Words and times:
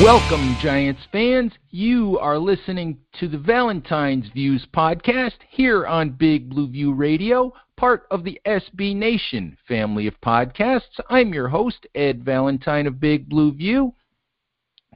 Welcome, 0.00 0.56
Giants 0.60 1.02
fans. 1.10 1.52
You 1.72 2.20
are 2.20 2.38
listening 2.38 2.98
to 3.18 3.26
the 3.26 3.36
Valentine's 3.36 4.28
Views 4.28 4.64
podcast 4.72 5.34
here 5.50 5.88
on 5.88 6.10
Big 6.10 6.48
Blue 6.48 6.68
View 6.68 6.94
Radio, 6.94 7.52
part 7.76 8.06
of 8.12 8.22
the 8.22 8.40
SB 8.46 8.94
Nation 8.94 9.58
family 9.66 10.06
of 10.06 10.14
podcasts. 10.20 11.00
I'm 11.10 11.34
your 11.34 11.48
host, 11.48 11.84
Ed 11.96 12.24
Valentine 12.24 12.86
of 12.86 13.00
Big 13.00 13.28
Blue 13.28 13.52
View. 13.52 13.92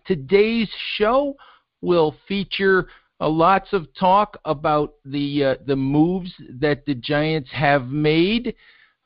Today's 0.06 0.70
show 0.94 1.34
will 1.80 2.14
feature 2.28 2.86
uh, 3.20 3.28
lots 3.28 3.72
of 3.72 3.92
talk 3.94 4.38
about 4.44 4.94
the 5.04 5.44
uh, 5.44 5.54
the 5.66 5.74
moves 5.74 6.32
that 6.60 6.86
the 6.86 6.94
Giants 6.94 7.50
have 7.50 7.88
made 7.88 8.54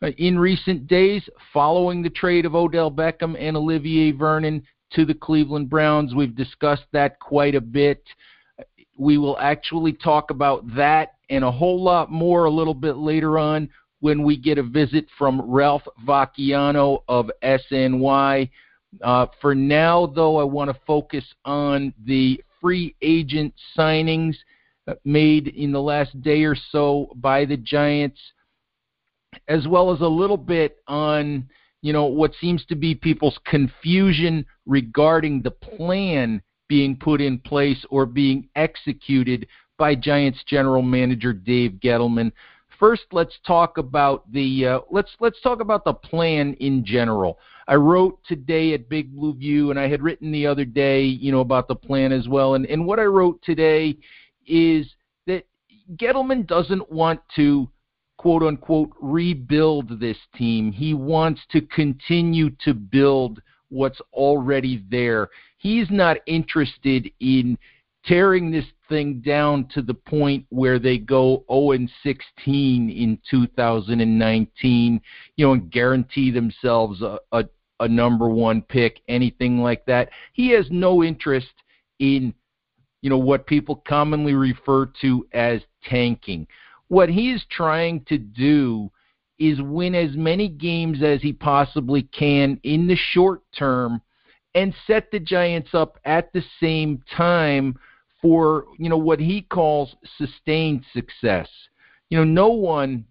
uh, 0.02 0.08
in 0.18 0.38
recent 0.38 0.88
days 0.88 1.26
following 1.54 2.02
the 2.02 2.10
trade 2.10 2.44
of 2.44 2.54
Odell 2.54 2.90
Beckham 2.90 3.34
and 3.40 3.56
Olivier 3.56 4.12
Vernon 4.12 4.62
to 4.96 5.04
the 5.04 5.14
Cleveland 5.14 5.68
Browns. 5.68 6.14
We've 6.14 6.34
discussed 6.34 6.86
that 6.92 7.20
quite 7.20 7.54
a 7.54 7.60
bit. 7.60 8.02
We 8.98 9.18
will 9.18 9.38
actually 9.38 9.92
talk 9.92 10.30
about 10.30 10.74
that 10.74 11.12
and 11.28 11.44
a 11.44 11.52
whole 11.52 11.82
lot 11.82 12.10
more 12.10 12.46
a 12.46 12.50
little 12.50 12.74
bit 12.74 12.96
later 12.96 13.38
on 13.38 13.68
when 14.00 14.22
we 14.22 14.38
get 14.38 14.56
a 14.56 14.62
visit 14.62 15.06
from 15.18 15.42
Ralph 15.42 15.82
Vacchiano 16.06 17.02
of 17.08 17.30
SNY. 17.42 18.50
Uh, 19.02 19.26
for 19.42 19.54
now, 19.54 20.06
though, 20.06 20.38
I 20.38 20.44
want 20.44 20.70
to 20.70 20.80
focus 20.86 21.24
on 21.44 21.92
the 22.06 22.42
free 22.60 22.94
agent 23.02 23.52
signings 23.76 24.34
made 25.04 25.48
in 25.48 25.72
the 25.72 25.82
last 25.82 26.18
day 26.22 26.44
or 26.44 26.56
so 26.70 27.10
by 27.16 27.44
the 27.44 27.56
Giants, 27.58 28.20
as 29.48 29.68
well 29.68 29.92
as 29.92 30.00
a 30.00 30.06
little 30.06 30.38
bit 30.38 30.78
on 30.86 31.46
you 31.86 31.92
know, 31.92 32.06
what 32.06 32.32
seems 32.40 32.64
to 32.64 32.74
be 32.74 32.96
people's 32.96 33.38
confusion 33.44 34.44
regarding 34.66 35.40
the 35.40 35.52
plan 35.52 36.42
being 36.68 36.96
put 36.96 37.20
in 37.20 37.38
place 37.38 37.86
or 37.90 38.06
being 38.06 38.48
executed 38.56 39.46
by 39.78 39.94
Giants 39.94 40.42
general 40.48 40.82
manager 40.82 41.32
Dave 41.32 41.74
Gettleman. 41.74 42.32
First, 42.80 43.04
let's 43.12 43.38
talk 43.46 43.78
about 43.78 44.30
the 44.32 44.66
uh, 44.66 44.80
let's 44.90 45.12
let's 45.20 45.40
talk 45.42 45.60
about 45.60 45.84
the 45.84 45.94
plan 45.94 46.54
in 46.54 46.84
general. 46.84 47.38
I 47.68 47.76
wrote 47.76 48.18
today 48.26 48.74
at 48.74 48.88
Big 48.88 49.14
Blue 49.14 49.34
View, 49.34 49.70
and 49.70 49.78
I 49.78 49.86
had 49.86 50.02
written 50.02 50.32
the 50.32 50.44
other 50.44 50.64
day, 50.64 51.04
you 51.04 51.30
know, 51.30 51.40
about 51.40 51.68
the 51.68 51.76
plan 51.76 52.10
as 52.10 52.26
well. 52.26 52.54
And 52.54 52.66
and 52.66 52.84
what 52.84 52.98
I 52.98 53.04
wrote 53.04 53.40
today 53.42 53.96
is 54.44 54.92
that 55.28 55.46
Gettleman 55.94 56.48
doesn't 56.48 56.90
want 56.90 57.20
to 57.36 57.68
quote 58.18 58.42
unquote 58.42 58.90
rebuild 59.00 60.00
this 60.00 60.18
team. 60.36 60.72
He 60.72 60.94
wants 60.94 61.40
to 61.50 61.60
continue 61.60 62.50
to 62.64 62.74
build 62.74 63.40
what's 63.68 64.00
already 64.12 64.84
there. 64.90 65.28
He's 65.58 65.90
not 65.90 66.18
interested 66.26 67.10
in 67.20 67.58
tearing 68.04 68.50
this 68.50 68.66
thing 68.88 69.20
down 69.20 69.68
to 69.74 69.82
the 69.82 69.94
point 69.94 70.46
where 70.50 70.78
they 70.78 70.98
go 70.98 71.44
0 71.50 71.72
and 71.72 71.90
16 72.02 72.90
in 72.90 73.18
2019, 73.28 75.00
you 75.36 75.46
know, 75.46 75.52
and 75.52 75.70
guarantee 75.70 76.30
themselves 76.30 77.02
a, 77.02 77.18
a, 77.32 77.44
a 77.80 77.88
number 77.88 78.28
one 78.28 78.62
pick, 78.62 79.00
anything 79.08 79.58
like 79.58 79.84
that. 79.86 80.10
He 80.32 80.50
has 80.50 80.66
no 80.70 81.02
interest 81.02 81.52
in, 81.98 82.32
you 83.02 83.10
know, 83.10 83.18
what 83.18 83.46
people 83.46 83.82
commonly 83.86 84.34
refer 84.34 84.86
to 85.00 85.26
as 85.32 85.60
tanking. 85.84 86.46
What 86.88 87.08
he 87.08 87.32
is 87.32 87.44
trying 87.50 88.04
to 88.04 88.18
do 88.18 88.90
is 89.38 89.60
win 89.60 89.94
as 89.94 90.16
many 90.16 90.48
games 90.48 91.02
as 91.02 91.20
he 91.20 91.32
possibly 91.32 92.02
can 92.02 92.58
in 92.62 92.86
the 92.86 92.96
short 92.96 93.42
term 93.56 94.00
and 94.54 94.74
set 94.86 95.10
the 95.10 95.20
Giants 95.20 95.70
up 95.74 95.98
at 96.04 96.32
the 96.32 96.42
same 96.60 97.02
time 97.14 97.76
for, 98.22 98.66
you 98.78 98.88
know, 98.88 98.96
what 98.96 99.20
he 99.20 99.42
calls 99.42 99.94
sustained 100.16 100.84
success. 100.94 101.48
You 102.08 102.18
know, 102.18 102.24
no 102.24 102.48
one 102.48 103.04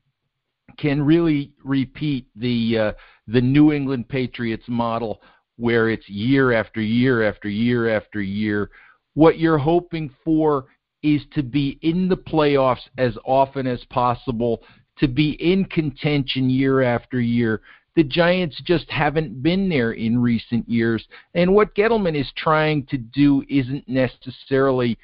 can 0.78 1.02
really 1.02 1.52
repeat 1.64 2.28
the 2.36 2.78
uh, 2.78 2.92
the 3.28 3.42
New 3.42 3.72
England 3.72 4.10
Patriots 4.10 4.66
model 4.68 5.22
where 5.58 5.90
it's 5.90 6.08
year 6.10 6.52
after 6.52 6.82
year 6.82 7.28
after 7.28 7.48
year 7.48 7.96
after 7.96 8.22
year. 8.22 8.72
What 9.14 9.40
you're 9.40 9.58
hoping 9.58 10.14
for 10.24 10.66
is 11.06 11.22
to 11.36 11.44
be 11.44 11.78
in 11.82 12.10
the 12.10 12.18
playoffs 12.18 12.88
as 12.98 13.16
often 13.26 13.68
as 13.68 13.84
possible, 13.92 14.64
to 14.98 15.08
be 15.08 15.32
in 15.34 15.66
contention 15.66 16.50
year 16.50 16.82
after 16.82 17.22
year. 17.22 17.62
The 17.96 18.04
Giants 18.04 18.60
just 18.66 18.90
haven't 18.90 19.42
been 19.42 19.70
there 19.70 19.94
in 19.94 20.18
recent 20.18 20.68
years. 20.68 21.08
And 21.34 21.54
what 21.54 21.76
Gettleman 21.76 22.20
is 22.20 22.30
trying 22.36 22.86
to 22.88 22.98
do 22.98 23.44
isn't 23.48 23.88
necessarily 23.88 24.98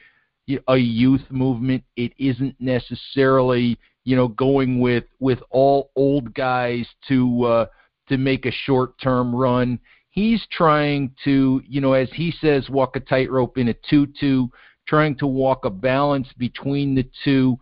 a 0.68 0.78
youth 0.78 1.26
movement. 1.30 1.84
It 1.96 2.14
isn't 2.18 2.56
necessarily, 2.60 3.78
you 4.04 4.16
know, 4.16 4.28
going 4.28 4.80
with 4.80 5.06
with 5.20 5.40
all 5.52 5.92
old 5.96 6.34
guys 6.34 6.86
to 7.08 7.44
uh, 7.44 7.66
to 8.10 8.18
make 8.18 8.46
a 8.46 8.52
short-term 8.52 9.34
run. 9.34 9.80
He's 10.10 10.46
trying 10.52 11.16
to, 11.24 11.62
you 11.66 11.80
know, 11.80 11.94
as 11.94 12.10
he 12.14 12.34
says, 12.42 12.70
walk 12.70 12.98
a 12.98 13.00
tightrope 13.00 13.58
in 13.58 13.70
a 13.70 13.76
two-two 13.90 14.50
trying 14.92 15.16
to 15.16 15.26
walk 15.26 15.64
a 15.64 15.70
balance 15.70 16.28
between 16.38 16.94
the 16.94 17.08
two. 17.24 17.58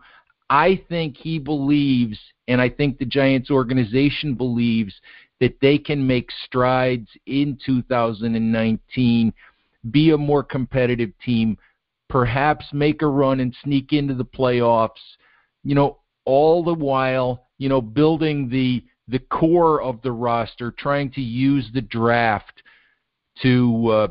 I 0.50 0.82
think 0.88 1.16
he 1.16 1.38
believes, 1.38 2.18
and 2.48 2.60
I 2.60 2.68
think 2.68 2.98
the 2.98 3.04
Giants 3.04 3.52
organization 3.52 4.34
believes, 4.34 4.92
that 5.38 5.56
they 5.60 5.78
can 5.78 6.04
make 6.04 6.28
strides 6.44 7.08
in 7.26 7.56
2019, 7.64 9.32
be 9.92 10.10
a 10.10 10.18
more 10.18 10.42
competitive 10.42 11.12
team, 11.24 11.56
perhaps 12.08 12.64
make 12.72 13.00
a 13.00 13.06
run 13.06 13.38
and 13.38 13.54
sneak 13.62 13.92
into 13.92 14.14
the 14.14 14.24
playoffs, 14.24 14.90
you 15.62 15.76
know, 15.76 15.98
all 16.24 16.64
the 16.64 16.74
while, 16.74 17.46
you 17.58 17.68
know, 17.68 17.80
building 17.80 18.48
the 18.48 18.82
the 19.06 19.20
core 19.20 19.80
of 19.82 20.02
the 20.02 20.12
roster, 20.12 20.72
trying 20.72 21.10
to 21.12 21.20
use 21.20 21.68
the 21.74 21.80
draft 21.80 22.62
to 23.42 23.88
uh, 23.88 24.08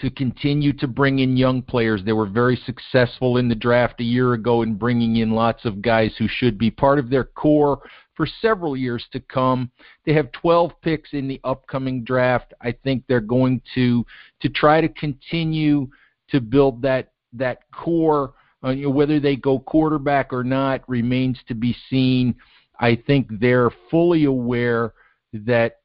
to 0.00 0.10
continue 0.10 0.72
to 0.74 0.86
bring 0.86 1.20
in 1.20 1.36
young 1.36 1.62
players. 1.62 2.02
They 2.04 2.12
were 2.12 2.26
very 2.26 2.56
successful 2.66 3.38
in 3.38 3.48
the 3.48 3.54
draft 3.54 4.00
a 4.00 4.04
year 4.04 4.34
ago 4.34 4.62
in 4.62 4.74
bringing 4.74 5.16
in 5.16 5.30
lots 5.30 5.64
of 5.64 5.82
guys 5.82 6.12
who 6.18 6.28
should 6.28 6.58
be 6.58 6.70
part 6.70 6.98
of 6.98 7.10
their 7.10 7.24
core 7.24 7.80
for 8.14 8.26
several 8.26 8.76
years 8.76 9.06
to 9.12 9.20
come. 9.20 9.70
They 10.04 10.12
have 10.12 10.30
12 10.32 10.72
picks 10.82 11.12
in 11.12 11.26
the 11.26 11.40
upcoming 11.44 12.04
draft. 12.04 12.52
I 12.60 12.72
think 12.72 13.04
they're 13.06 13.20
going 13.20 13.62
to 13.74 14.04
to 14.40 14.48
try 14.48 14.80
to 14.80 14.88
continue 14.88 15.88
to 16.30 16.40
build 16.40 16.82
that 16.82 17.12
that 17.32 17.60
core. 17.72 18.34
Uh, 18.62 18.70
you 18.70 18.84
know, 18.84 18.90
whether 18.90 19.20
they 19.20 19.36
go 19.36 19.60
quarterback 19.60 20.32
or 20.32 20.42
not 20.42 20.82
remains 20.88 21.38
to 21.46 21.54
be 21.54 21.76
seen. 21.88 22.34
I 22.80 22.96
think 23.06 23.28
they're 23.40 23.70
fully 23.90 24.24
aware 24.24 24.94
that 25.32 25.77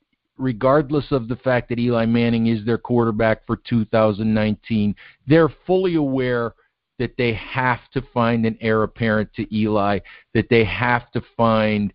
regardless 0.44 1.12
of 1.12 1.28
the 1.28 1.36
fact 1.38 1.70
that 1.70 1.80
Eli 1.80 2.06
Manning 2.06 2.48
is 2.48 2.66
their 2.66 2.78
quarterback 2.78 3.46
for 3.48 3.56
2019, 3.56 4.96
they're 5.26 5.54
fully 5.66 5.96
aware 5.96 6.54
that 7.00 7.16
they 7.18 7.34
have 7.34 7.80
to 7.94 8.02
find 8.14 8.46
an 8.46 8.58
heir 8.62 8.84
apparent 8.84 9.34
to 9.34 9.56
Eli, 9.56 10.00
that 10.34 10.50
they 10.50 10.64
have 10.64 11.10
to 11.12 11.22
find 11.36 11.94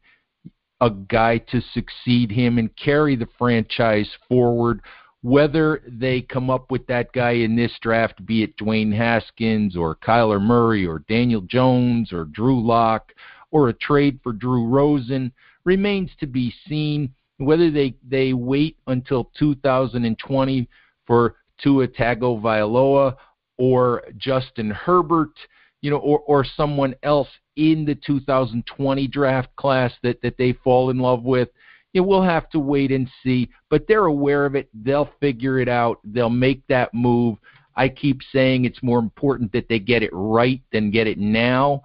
a 0.80 0.90
guy 0.90 1.38
to 1.38 1.60
succeed 1.72 2.30
him 2.30 2.58
and 2.58 2.74
carry 2.76 3.16
the 3.16 3.28
franchise 3.38 4.08
forward. 4.28 4.80
Whether 5.22 5.82
they 5.86 6.22
come 6.22 6.48
up 6.48 6.70
with 6.70 6.86
that 6.86 7.12
guy 7.12 7.32
in 7.32 7.56
this 7.56 7.72
draft, 7.80 8.24
be 8.24 8.44
it 8.44 8.56
Dwayne 8.56 8.94
Haskins 8.94 9.76
or 9.76 9.96
Kyler 9.96 10.40
Murray 10.40 10.86
or 10.86 11.00
Daniel 11.08 11.40
Jones 11.40 12.12
or 12.12 12.24
Drew 12.24 12.64
Lock 12.64 13.12
or 13.50 13.68
a 13.68 13.72
trade 13.72 14.20
for 14.22 14.32
Drew 14.32 14.66
Rosen, 14.66 15.32
remains 15.64 16.10
to 16.20 16.26
be 16.26 16.54
seen. 16.68 17.12
Whether 17.38 17.70
they, 17.70 17.94
they 18.06 18.32
wait 18.32 18.76
until 18.86 19.30
2020 19.38 20.68
for 21.06 21.36
Tua 21.62 21.88
Tagovailoa 21.88 23.16
or 23.58 24.02
Justin 24.16 24.70
Herbert, 24.70 25.32
you 25.80 25.90
know, 25.90 25.98
or, 25.98 26.20
or 26.20 26.44
someone 26.44 26.94
else 27.02 27.28
in 27.56 27.84
the 27.84 27.94
2020 27.94 29.06
draft 29.08 29.54
class 29.56 29.92
that, 30.02 30.20
that 30.22 30.36
they 30.38 30.52
fall 30.52 30.90
in 30.90 30.98
love 30.98 31.22
with. 31.22 31.48
You 31.92 32.02
know, 32.02 32.08
we'll 32.08 32.22
have 32.22 32.50
to 32.50 32.60
wait 32.60 32.92
and 32.92 33.08
see, 33.22 33.48
but 33.70 33.86
they're 33.88 34.06
aware 34.06 34.46
of 34.46 34.54
it. 34.54 34.68
They'll 34.74 35.10
figure 35.20 35.58
it 35.58 35.68
out. 35.68 35.98
They'll 36.04 36.30
make 36.30 36.66
that 36.68 36.92
move. 36.92 37.38
I 37.76 37.88
keep 37.88 38.20
saying 38.32 38.64
it's 38.64 38.82
more 38.82 38.98
important 38.98 39.52
that 39.52 39.68
they 39.68 39.78
get 39.78 40.02
it 40.02 40.10
right 40.12 40.60
than 40.72 40.90
get 40.90 41.06
it 41.06 41.18
now. 41.18 41.82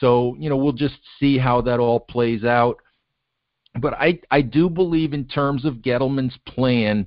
So, 0.00 0.36
you 0.38 0.50
know, 0.50 0.56
we'll 0.56 0.72
just 0.72 0.98
see 1.18 1.38
how 1.38 1.60
that 1.62 1.80
all 1.80 2.00
plays 2.00 2.44
out. 2.44 2.76
But 3.80 3.94
I, 3.94 4.20
I 4.30 4.42
do 4.42 4.68
believe 4.68 5.12
in 5.12 5.24
terms 5.24 5.64
of 5.64 5.76
Gettleman's 5.76 6.38
plan 6.46 7.06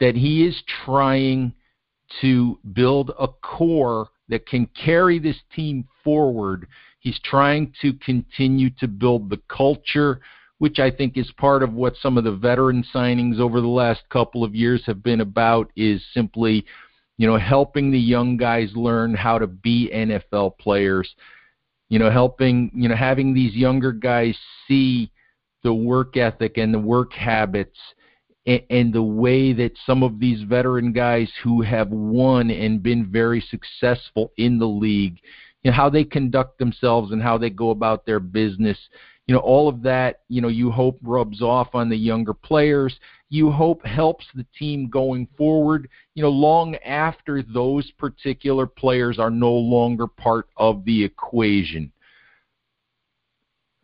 that 0.00 0.16
he 0.16 0.44
is 0.44 0.60
trying 0.84 1.52
to 2.20 2.58
build 2.72 3.12
a 3.18 3.28
core 3.28 4.08
that 4.28 4.46
can 4.46 4.66
carry 4.66 5.18
this 5.18 5.36
team 5.54 5.86
forward. 6.02 6.66
He's 6.98 7.20
trying 7.24 7.72
to 7.82 7.92
continue 7.94 8.70
to 8.80 8.88
build 8.88 9.30
the 9.30 9.40
culture, 9.48 10.20
which 10.58 10.78
I 10.80 10.90
think 10.90 11.16
is 11.16 11.30
part 11.32 11.62
of 11.62 11.72
what 11.72 11.94
some 12.02 12.18
of 12.18 12.24
the 12.24 12.32
veteran 12.32 12.84
signings 12.94 13.38
over 13.38 13.60
the 13.60 13.66
last 13.68 14.00
couple 14.10 14.42
of 14.42 14.54
years 14.54 14.82
have 14.86 15.02
been 15.02 15.20
about 15.20 15.70
is 15.76 16.02
simply, 16.12 16.66
you 17.16 17.26
know, 17.28 17.38
helping 17.38 17.92
the 17.92 17.98
young 17.98 18.36
guys 18.36 18.70
learn 18.74 19.14
how 19.14 19.38
to 19.38 19.46
be 19.46 19.90
NFL 19.94 20.58
players. 20.58 21.14
You 21.88 21.98
know, 21.98 22.10
helping, 22.10 22.72
you 22.74 22.88
know, 22.88 22.96
having 22.96 23.34
these 23.34 23.54
younger 23.54 23.92
guys 23.92 24.34
see 24.66 25.11
the 25.62 25.74
work 25.74 26.16
ethic 26.16 26.58
and 26.58 26.72
the 26.72 26.78
work 26.78 27.12
habits 27.12 27.78
and, 28.46 28.92
the 28.92 29.02
way 29.02 29.52
that 29.52 29.72
some 29.86 30.02
of 30.02 30.18
these 30.18 30.42
veteran 30.42 30.92
guys 30.92 31.30
who 31.44 31.62
have 31.62 31.88
won 31.90 32.50
and 32.50 32.82
been 32.82 33.06
very 33.10 33.40
successful 33.40 34.32
in 34.36 34.58
the 34.58 34.66
league, 34.66 35.20
you 35.62 35.70
know, 35.70 35.76
how 35.76 35.88
they 35.88 36.02
conduct 36.02 36.58
themselves 36.58 37.12
and 37.12 37.22
how 37.22 37.38
they 37.38 37.50
go 37.50 37.70
about 37.70 38.04
their 38.04 38.18
business. 38.18 38.78
You 39.28 39.34
know, 39.34 39.40
all 39.40 39.68
of 39.68 39.82
that, 39.82 40.22
you 40.28 40.40
know, 40.40 40.48
you 40.48 40.72
hope 40.72 40.98
rubs 41.02 41.40
off 41.40 41.68
on 41.74 41.88
the 41.88 41.96
younger 41.96 42.34
players. 42.34 42.98
You 43.30 43.52
hope 43.52 43.86
helps 43.86 44.26
the 44.34 44.44
team 44.58 44.90
going 44.90 45.28
forward, 45.38 45.88
you 46.14 46.22
know, 46.22 46.30
long 46.30 46.74
after 46.84 47.42
those 47.42 47.88
particular 47.92 48.66
players 48.66 49.20
are 49.20 49.30
no 49.30 49.52
longer 49.52 50.08
part 50.08 50.48
of 50.56 50.84
the 50.84 51.04
equation. 51.04 51.91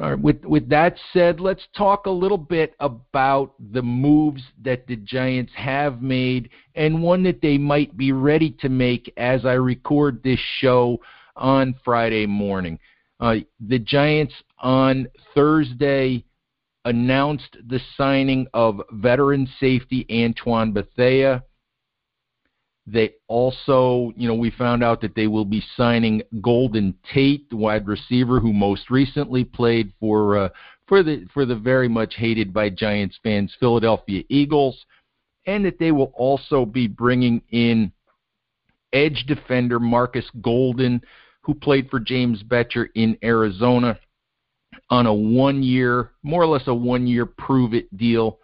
All 0.00 0.11
right, 0.11 0.21
with 0.21 0.45
with 0.45 0.69
that 0.69 0.97
said, 1.12 1.41
let's 1.41 1.67
talk 1.77 2.06
a 2.06 2.11
little 2.11 2.39
bit 2.39 2.75
about 2.79 3.55
the 3.73 3.83
moves 3.83 4.43
that 4.62 4.87
the 4.87 4.95
Giants 4.95 5.53
have 5.56 6.00
made 6.00 6.50
and 6.77 7.03
one 7.03 7.25
that 7.25 7.43
they 7.43 7.59
might 7.59 7.97
be 7.97 8.12
ready 8.12 8.53
to 8.61 8.69
make 8.69 9.12
as 9.17 9.45
I 9.45 9.55
record 9.55 10.23
this 10.23 10.39
show 10.61 11.00
on 11.35 11.75
Friday 11.85 12.27
morning. 12.27 12.79
Uh, 13.19 13.37
the 13.59 13.81
Giants 13.81 14.35
on 14.61 15.09
Thursday 15.35 16.25
announced 16.85 17.56
the 17.67 17.81
signing 17.97 18.47
of 18.55 18.81
veteran 18.93 19.49
safety 19.59 20.06
Antoine 20.11 20.73
Bethea. 20.73 21.43
They 22.90 23.14
also, 23.26 24.12
you 24.17 24.29
know, 24.29 24.35
we 24.35 24.50
found 24.50 24.82
out 24.82 25.02
that 25.02 25.14
they 25.14 25.26
will 25.26 25.44
be 25.44 25.62
signing 25.76 26.23
Golden 26.40 26.94
Tate, 27.12 27.50
the 27.50 27.56
wide 27.56 27.87
receiver 27.87 28.40
who 28.40 28.52
most 28.52 28.88
recently 28.88 29.44
played 29.44 29.93
for 30.00 30.38
uh, 30.38 30.49
for 30.87 31.02
the 31.02 31.26
for 31.35 31.44
the 31.44 31.55
very 31.55 31.88
much 31.88 32.14
hated 32.17 32.52
by 32.52 32.70
Giants 32.70 33.19
fans 33.23 33.55
Philadelphia 33.61 34.23
Eagles, 34.31 34.87
and 35.46 35.67
that 35.67 35.79
they 35.79 35.93
will 35.93 36.12
also 36.17 36.64
be 36.64 36.87
bringing 36.87 37.43
in 37.50 37.93
edge 38.94 39.25
defender 39.26 39.79
Marcus 39.79 40.25
Golden, 40.40 41.02
who 41.43 41.52
played 41.55 41.90
for 41.90 42.00
James 42.00 42.43
Bettcher 42.43 42.87
in 42.94 43.19
Arizona 43.23 43.99
on 44.88 45.06
a 45.06 45.12
one 45.12 45.62
year, 45.62 46.12
more 46.23 46.43
or 46.43 46.46
less 46.46 46.67
a 46.69 46.75
one 46.75 47.06
year 47.06 47.26
prove 47.26 47.75
it 47.75 47.94
deal. 47.99 48.38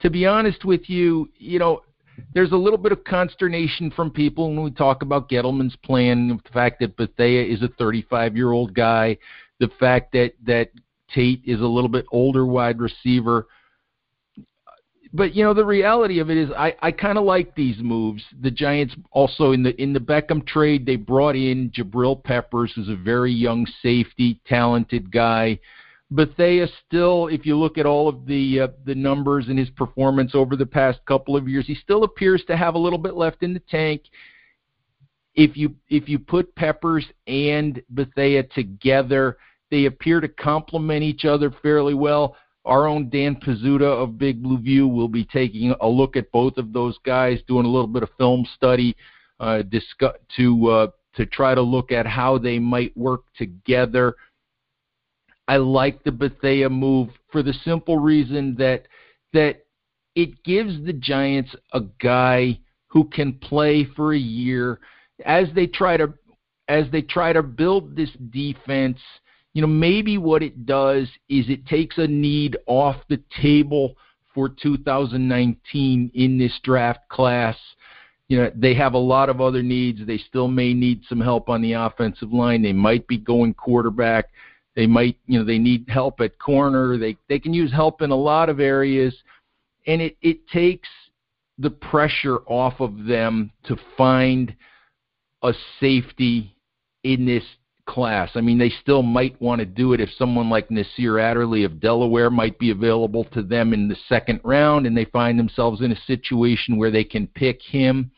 To 0.00 0.10
be 0.10 0.26
honest 0.26 0.66
with 0.66 0.90
you, 0.90 1.30
you 1.38 1.58
know, 1.58 1.82
there's 2.34 2.52
a 2.52 2.56
little 2.56 2.78
bit 2.78 2.92
of 2.92 3.04
consternation 3.04 3.90
from 3.90 4.10
people 4.10 4.48
when 4.48 4.62
we 4.62 4.70
talk 4.70 5.02
about 5.02 5.28
Gettleman's 5.28 5.76
plan, 5.76 6.28
the 6.28 6.50
fact 6.52 6.80
that 6.80 6.96
Bethea 6.96 7.44
is 7.44 7.62
a 7.62 7.68
35 7.78 8.36
year 8.36 8.52
old 8.52 8.74
guy, 8.74 9.16
the 9.60 9.70
fact 9.78 10.12
that 10.12 10.32
that 10.46 10.70
Tate 11.14 11.42
is 11.44 11.60
a 11.60 11.66
little 11.66 11.90
bit 11.90 12.06
older 12.10 12.46
wide 12.46 12.80
receiver. 12.80 13.46
But 15.14 15.34
you 15.34 15.44
know 15.44 15.52
the 15.52 15.64
reality 15.64 16.20
of 16.20 16.30
it 16.30 16.38
is 16.38 16.50
I, 16.56 16.74
I 16.80 16.90
kind 16.90 17.18
of 17.18 17.24
like 17.24 17.54
these 17.54 17.76
moves. 17.78 18.22
The 18.40 18.50
Giants 18.50 18.94
also 19.10 19.52
in 19.52 19.62
the 19.62 19.80
in 19.80 19.92
the 19.92 20.00
Beckham 20.00 20.46
trade 20.46 20.86
they 20.86 20.96
brought 20.96 21.36
in 21.36 21.70
Jabril 21.70 22.22
Peppers, 22.22 22.72
who's 22.74 22.88
a 22.88 22.96
very 22.96 23.32
young 23.32 23.66
safety, 23.82 24.40
talented 24.46 25.12
guy. 25.12 25.58
Bethea 26.14 26.66
still, 26.86 27.28
if 27.28 27.46
you 27.46 27.56
look 27.56 27.78
at 27.78 27.86
all 27.86 28.08
of 28.08 28.26
the 28.26 28.60
uh, 28.60 28.68
the 28.84 28.94
numbers 28.94 29.48
and 29.48 29.58
his 29.58 29.70
performance 29.70 30.32
over 30.34 30.56
the 30.56 30.66
past 30.66 31.00
couple 31.06 31.36
of 31.36 31.48
years, 31.48 31.66
he 31.66 31.74
still 31.74 32.04
appears 32.04 32.42
to 32.46 32.56
have 32.56 32.74
a 32.74 32.78
little 32.78 32.98
bit 32.98 33.14
left 33.14 33.42
in 33.42 33.54
the 33.54 33.60
tank. 33.60 34.02
If 35.34 35.56
you 35.56 35.74
if 35.88 36.08
you 36.08 36.18
put 36.18 36.54
Peppers 36.54 37.06
and 37.26 37.82
Bethea 37.90 38.42
together, 38.42 39.38
they 39.70 39.86
appear 39.86 40.20
to 40.20 40.28
complement 40.28 41.02
each 41.02 41.24
other 41.24 41.50
fairly 41.62 41.94
well. 41.94 42.36
Our 42.64 42.86
own 42.86 43.08
Dan 43.08 43.36
Pizzuta 43.36 43.82
of 43.82 44.18
Big 44.18 44.42
Blue 44.42 44.58
View 44.58 44.86
will 44.86 45.08
be 45.08 45.24
taking 45.24 45.74
a 45.80 45.88
look 45.88 46.16
at 46.16 46.30
both 46.30 46.58
of 46.58 46.72
those 46.72 46.96
guys, 47.04 47.40
doing 47.48 47.64
a 47.64 47.70
little 47.70 47.88
bit 47.88 48.02
of 48.02 48.10
film 48.18 48.46
study, 48.54 48.94
uh, 49.40 49.62
discuss, 49.62 50.14
to 50.36 50.68
uh, 50.68 50.86
to 51.14 51.26
try 51.26 51.54
to 51.54 51.62
look 51.62 51.90
at 51.90 52.06
how 52.06 52.36
they 52.36 52.58
might 52.58 52.94
work 52.96 53.22
together 53.36 54.14
I 55.48 55.56
like 55.56 56.04
the 56.04 56.12
Bethea 56.12 56.68
move 56.70 57.10
for 57.30 57.42
the 57.42 57.54
simple 57.64 57.98
reason 57.98 58.54
that 58.58 58.86
that 59.32 59.64
it 60.14 60.42
gives 60.44 60.84
the 60.84 60.92
Giants 60.92 61.54
a 61.72 61.80
guy 62.00 62.58
who 62.88 63.04
can 63.04 63.34
play 63.34 63.84
for 63.96 64.12
a 64.12 64.18
year 64.18 64.78
as 65.24 65.48
they 65.54 65.66
try 65.66 65.96
to 65.96 66.12
as 66.68 66.86
they 66.92 67.02
try 67.02 67.32
to 67.32 67.42
build 67.42 67.96
this 67.96 68.10
defense. 68.30 68.98
You 69.54 69.62
know, 69.62 69.68
maybe 69.68 70.16
what 70.16 70.42
it 70.42 70.64
does 70.64 71.08
is 71.28 71.48
it 71.48 71.66
takes 71.66 71.98
a 71.98 72.06
need 72.06 72.56
off 72.66 72.96
the 73.08 73.20
table 73.40 73.96
for 74.34 74.48
2019 74.48 76.10
in 76.14 76.38
this 76.38 76.58
draft 76.62 77.06
class. 77.10 77.56
You 78.28 78.38
know, 78.38 78.52
they 78.54 78.74
have 78.74 78.94
a 78.94 78.98
lot 78.98 79.28
of 79.28 79.42
other 79.42 79.62
needs. 79.62 80.06
They 80.06 80.16
still 80.16 80.48
may 80.48 80.72
need 80.72 81.02
some 81.06 81.20
help 81.20 81.50
on 81.50 81.60
the 81.60 81.74
offensive 81.74 82.32
line. 82.32 82.62
They 82.62 82.72
might 82.72 83.06
be 83.06 83.18
going 83.18 83.52
quarterback. 83.52 84.30
They 84.74 84.86
might, 84.86 85.18
you 85.26 85.38
know, 85.38 85.44
they 85.44 85.58
need 85.58 85.86
help 85.88 86.20
at 86.20 86.38
corner. 86.38 86.96
They 86.96 87.16
they 87.28 87.38
can 87.38 87.52
use 87.52 87.72
help 87.72 88.00
in 88.02 88.10
a 88.10 88.16
lot 88.16 88.48
of 88.48 88.60
areas, 88.60 89.14
and 89.86 90.00
it 90.00 90.16
it 90.22 90.48
takes 90.48 90.88
the 91.58 91.70
pressure 91.70 92.38
off 92.46 92.80
of 92.80 93.04
them 93.04 93.52
to 93.64 93.76
find 93.96 94.54
a 95.42 95.52
safety 95.78 96.56
in 97.04 97.26
this 97.26 97.44
class. 97.86 98.30
I 98.34 98.40
mean, 98.40 98.58
they 98.58 98.70
still 98.80 99.02
might 99.02 99.40
want 99.40 99.58
to 99.58 99.66
do 99.66 99.92
it 99.92 100.00
if 100.00 100.08
someone 100.16 100.48
like 100.48 100.70
Nasir 100.70 101.18
Adderley 101.18 101.64
of 101.64 101.80
Delaware 101.80 102.30
might 102.30 102.58
be 102.58 102.70
available 102.70 103.24
to 103.32 103.42
them 103.42 103.74
in 103.74 103.88
the 103.88 103.96
second 104.08 104.40
round 104.44 104.86
and 104.86 104.96
they 104.96 105.04
find 105.06 105.38
themselves 105.38 105.80
in 105.82 105.92
a 105.92 106.00
situation 106.06 106.76
where 106.76 106.90
they 106.90 107.04
can 107.04 107.26
pick 107.26 107.60
him. 107.60 108.10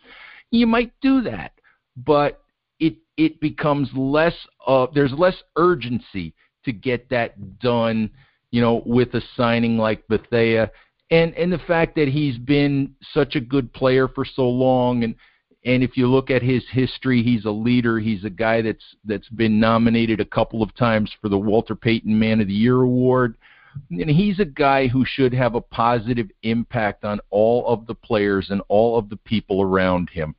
You 0.50 0.66
might 0.66 0.92
do 1.00 1.22
that, 1.22 1.52
but 1.96 2.42
it 2.78 2.96
it 3.16 3.40
becomes 3.40 3.88
less 3.94 4.34
uh 4.66 4.86
there's 4.94 5.12
less 5.12 5.36
urgency 5.56 6.34
to 6.64 6.72
get 6.72 7.08
that 7.10 7.58
done, 7.58 8.10
you 8.50 8.60
know, 8.60 8.82
with 8.86 9.14
a 9.14 9.22
signing 9.36 9.78
like 9.78 10.06
Bethea. 10.08 10.70
And 11.10 11.34
and 11.34 11.52
the 11.52 11.58
fact 11.58 11.96
that 11.96 12.08
he's 12.08 12.38
been 12.38 12.94
such 13.12 13.36
a 13.36 13.40
good 13.40 13.72
player 13.72 14.08
for 14.08 14.24
so 14.24 14.48
long 14.48 15.04
and 15.04 15.14
and 15.66 15.82
if 15.82 15.96
you 15.96 16.08
look 16.08 16.30
at 16.30 16.42
his 16.42 16.62
history, 16.70 17.22
he's 17.22 17.46
a 17.46 17.50
leader. 17.50 17.98
He's 17.98 18.24
a 18.24 18.30
guy 18.30 18.60
that's 18.60 18.84
that's 19.04 19.28
been 19.30 19.58
nominated 19.58 20.20
a 20.20 20.26
couple 20.26 20.62
of 20.62 20.74
times 20.74 21.10
for 21.20 21.28
the 21.28 21.38
Walter 21.38 21.74
Payton 21.74 22.18
Man 22.18 22.40
of 22.40 22.48
the 22.48 22.54
Year 22.54 22.82
award. 22.82 23.36
And 23.90 24.10
he's 24.10 24.38
a 24.38 24.44
guy 24.44 24.86
who 24.86 25.04
should 25.04 25.32
have 25.32 25.54
a 25.54 25.60
positive 25.60 26.30
impact 26.42 27.04
on 27.04 27.18
all 27.30 27.66
of 27.66 27.86
the 27.86 27.94
players 27.94 28.50
and 28.50 28.62
all 28.68 28.98
of 28.98 29.08
the 29.08 29.16
people 29.16 29.62
around 29.62 30.10
him. 30.10 30.36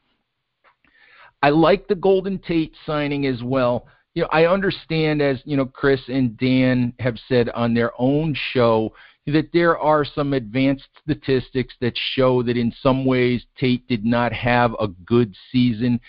I 1.43 1.49
like 1.49 1.87
the 1.87 1.95
Golden 1.95 2.39
Tate 2.39 2.73
signing 2.85 3.25
as 3.25 3.43
well 3.43 3.87
you 4.15 4.21
know, 4.21 4.29
I 4.31 4.45
understand 4.45 5.21
as 5.21 5.41
you 5.45 5.57
know, 5.57 5.65
Chris 5.65 6.01
and 6.07 6.37
Dan 6.37 6.93
have 6.99 7.17
said 7.27 7.49
on 7.49 7.73
their 7.73 7.91
own 7.99 8.35
show 8.53 8.93
that 9.27 9.51
there 9.51 9.77
are 9.77 10.05
some 10.05 10.33
advanced 10.33 10.87
statistics 11.03 11.73
that 11.81 11.97
show 12.13 12.41
that 12.43 12.57
in 12.57 12.73
some 12.81 13.05
ways 13.05 13.45
Tate 13.59 13.87
did 13.87 14.05
not 14.05 14.31
have 14.31 14.73
a 14.79 14.87
good 14.87 15.35
season 15.51 15.99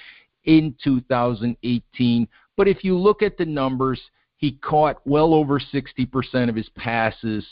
in 0.45 0.77
2018. 0.85 2.29
But 2.57 2.69
if 2.69 2.85
you 2.85 2.97
look 2.97 3.23
at 3.23 3.37
the 3.37 3.45
numbers, 3.45 4.01
he 4.37 4.53
caught 4.53 5.05
well 5.05 5.35
over 5.35 5.59
60% 5.59 6.49
of 6.49 6.55
his 6.55 6.69
passes. 6.77 7.45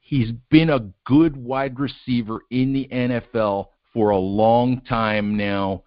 He's 0.00 0.32
been 0.50 0.70
a 0.70 0.90
good 1.06 1.36
wide 1.36 1.78
receiver 1.80 2.40
in 2.50 2.72
the 2.72 2.88
NFL 2.92 3.68
for 3.94 4.10
a 4.10 4.18
long 4.18 4.82
time 4.82 5.36
now 5.36 5.84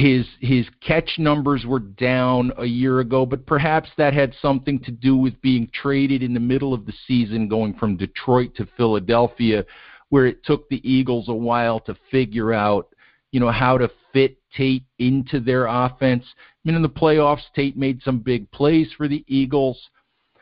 his 0.00 0.26
his 0.40 0.66
catch 0.80 1.18
numbers 1.18 1.66
were 1.66 1.78
down 1.78 2.52
a 2.56 2.64
year 2.64 3.00
ago, 3.00 3.26
but 3.26 3.44
perhaps 3.44 3.90
that 3.98 4.14
had 4.14 4.34
something 4.40 4.78
to 4.80 4.90
do 4.90 5.14
with 5.14 5.40
being 5.42 5.68
traded 5.74 6.22
in 6.22 6.32
the 6.32 6.40
middle 6.40 6.72
of 6.72 6.86
the 6.86 6.94
season, 7.06 7.48
going 7.48 7.74
from 7.74 7.96
Detroit 7.96 8.54
to 8.56 8.66
Philadelphia, 8.76 9.64
where 10.08 10.26
it 10.26 10.42
took 10.42 10.68
the 10.68 10.80
Eagles 10.90 11.28
a 11.28 11.34
while 11.34 11.80
to 11.80 11.94
figure 12.10 12.52
out, 12.52 12.88
you 13.30 13.40
know, 13.40 13.50
how 13.50 13.76
to 13.76 13.90
fit 14.12 14.38
Tate 14.56 14.84
into 14.98 15.38
their 15.38 15.66
offense. 15.66 16.24
I 16.34 16.58
mean, 16.64 16.76
in 16.76 16.82
the 16.82 16.88
playoffs, 16.88 17.42
Tate 17.54 17.76
made 17.76 18.02
some 18.02 18.18
big 18.18 18.50
plays 18.50 18.88
for 18.96 19.06
the 19.06 19.22
Eagles. 19.28 19.78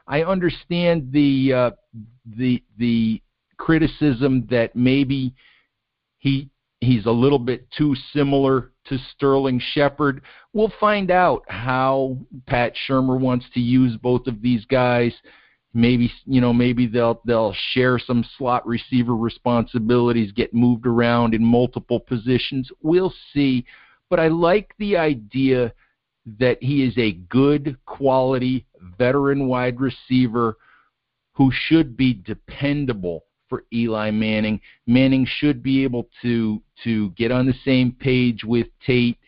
I 0.06 0.22
understand 0.22 1.10
the 1.12 1.52
uh, 1.52 1.70
the 2.24 2.62
the 2.78 3.20
criticism 3.56 4.46
that 4.50 4.76
maybe 4.76 5.34
he 6.18 6.48
he's 6.80 7.06
a 7.06 7.10
little 7.10 7.38
bit 7.38 7.70
too 7.70 7.94
similar 8.12 8.72
to 8.86 8.98
Sterling 9.14 9.60
Shepard. 9.72 10.22
We'll 10.52 10.72
find 10.80 11.10
out 11.10 11.44
how 11.48 12.18
Pat 12.46 12.74
Shurmur 12.88 13.18
wants 13.18 13.46
to 13.54 13.60
use 13.60 13.96
both 13.96 14.26
of 14.26 14.40
these 14.40 14.64
guys. 14.66 15.12
Maybe 15.74 16.10
you 16.24 16.40
know 16.40 16.52
maybe 16.52 16.86
they'll 16.86 17.20
they'll 17.26 17.54
share 17.72 17.98
some 17.98 18.24
slot 18.36 18.66
receiver 18.66 19.14
responsibilities, 19.14 20.32
get 20.32 20.54
moved 20.54 20.86
around 20.86 21.34
in 21.34 21.44
multiple 21.44 22.00
positions. 22.00 22.70
We'll 22.82 23.12
see, 23.34 23.66
but 24.08 24.18
I 24.18 24.28
like 24.28 24.74
the 24.78 24.96
idea 24.96 25.72
that 26.38 26.62
he 26.62 26.84
is 26.84 26.96
a 26.96 27.12
good 27.12 27.76
quality 27.86 28.66
veteran 28.98 29.46
wide 29.46 29.80
receiver 29.80 30.56
who 31.32 31.50
should 31.52 31.96
be 31.96 32.14
dependable 32.14 33.24
for 33.48 33.64
Eli 33.72 34.10
Manning. 34.10 34.60
Manning 34.86 35.26
should 35.26 35.62
be 35.62 35.84
able 35.84 36.08
to 36.22 36.62
to 36.84 37.10
get 37.10 37.32
on 37.32 37.46
the 37.46 37.54
same 37.64 37.92
page 37.92 38.44
with 38.44 38.66
Tate. 38.84 39.18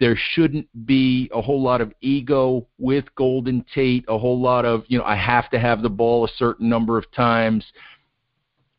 There 0.00 0.16
shouldn't 0.16 0.66
be 0.86 1.30
a 1.32 1.40
whole 1.40 1.62
lot 1.62 1.80
of 1.80 1.92
ego 2.00 2.66
with 2.78 3.04
Golden 3.14 3.64
Tate, 3.74 4.04
a 4.08 4.18
whole 4.18 4.40
lot 4.40 4.64
of, 4.64 4.84
you 4.88 4.98
know, 4.98 5.04
I 5.04 5.14
have 5.14 5.48
to 5.50 5.60
have 5.60 5.82
the 5.82 5.90
ball 5.90 6.24
a 6.24 6.36
certain 6.36 6.68
number 6.68 6.98
of 6.98 7.10
times. 7.12 7.64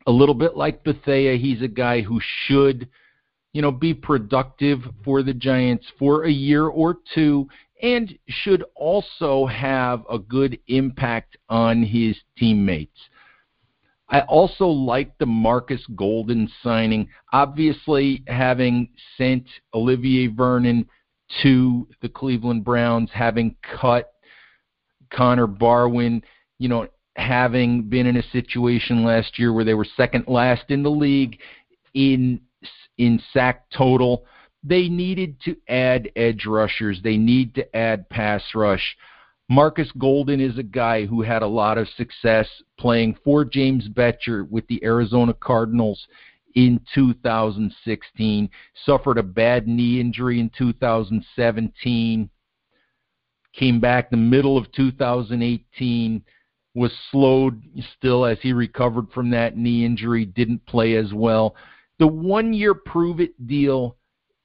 A 0.05 0.11
little 0.11 0.35
bit 0.35 0.57
like 0.57 0.83
Bethea, 0.83 1.37
he's 1.37 1.61
a 1.61 1.67
guy 1.69 2.01
who 2.01 2.19
should, 2.45 2.89
you 3.53 3.61
know, 3.61 3.71
be 3.71 3.93
productive 3.93 4.81
for 5.05 5.23
the 5.23 5.33
Giants 5.33 5.85
for 5.97 6.25
a 6.25 6.31
year 6.31 6.67
or 6.67 6.97
two 7.15 7.47
and 7.83 8.17
should 8.27 8.63
also 8.75 9.45
have 9.45 10.03
a 10.09 10.17
good 10.17 10.57
impact 10.67 11.37
on 11.49 11.83
his 11.83 12.17
teammates. 12.37 12.97
I 14.13 14.21
also 14.21 14.67
like 14.67 15.17
the 15.17 15.25
Marcus 15.25 15.83
Golden 15.95 16.47
signing. 16.61 17.09
Obviously, 17.33 18.23
having 18.27 18.89
sent 19.17 19.47
Olivier 19.73 20.27
Vernon 20.27 20.87
to 21.41 21.87
the 22.03 22.09
Cleveland 22.09 22.63
Browns, 22.63 23.09
having 23.11 23.55
cut 23.81 24.13
Connor 25.11 25.47
Barwin, 25.47 26.21
you 26.59 26.69
know, 26.69 26.87
having 27.15 27.89
been 27.89 28.05
in 28.05 28.17
a 28.17 28.29
situation 28.31 29.03
last 29.03 29.39
year 29.39 29.51
where 29.51 29.65
they 29.65 29.73
were 29.73 29.87
second 29.97 30.25
last 30.27 30.65
in 30.69 30.83
the 30.83 30.91
league 30.91 31.39
in 31.95 32.39
in 32.99 33.19
sack 33.33 33.65
total, 33.75 34.25
they 34.63 34.89
needed 34.89 35.41
to 35.41 35.57
add 35.67 36.11
edge 36.15 36.45
rushers. 36.45 36.99
They 37.03 37.17
need 37.17 37.55
to 37.55 37.75
add 37.75 38.07
pass 38.09 38.43
rush. 38.53 38.95
Marcus 39.49 39.91
Golden 39.97 40.39
is 40.39 40.57
a 40.57 40.63
guy 40.63 41.05
who 41.05 41.21
had 41.21 41.41
a 41.41 41.47
lot 41.47 41.77
of 41.77 41.87
success 41.89 42.47
playing 42.79 43.17
for 43.23 43.43
James 43.43 43.89
Bettcher 43.89 44.49
with 44.49 44.65
the 44.67 44.83
Arizona 44.83 45.33
Cardinals 45.33 46.07
in 46.55 46.79
2016, 46.93 48.49
suffered 48.85 49.17
a 49.17 49.23
bad 49.23 49.67
knee 49.67 49.99
injury 49.99 50.39
in 50.39 50.49
2017, 50.57 52.29
came 53.53 53.79
back 53.79 54.09
the 54.09 54.17
middle 54.17 54.57
of 54.57 54.71
2018, 54.71 56.23
was 56.75 56.91
slowed 57.11 57.61
still 57.97 58.25
as 58.25 58.37
he 58.41 58.53
recovered 58.53 59.11
from 59.13 59.29
that 59.29 59.57
knee 59.57 59.85
injury, 59.85 60.25
didn't 60.25 60.65
play 60.65 60.95
as 60.95 61.13
well. 61.13 61.55
The 61.99 62.07
one 62.07 62.53
year 62.53 62.73
prove 62.73 63.19
it 63.19 63.47
deal 63.47 63.97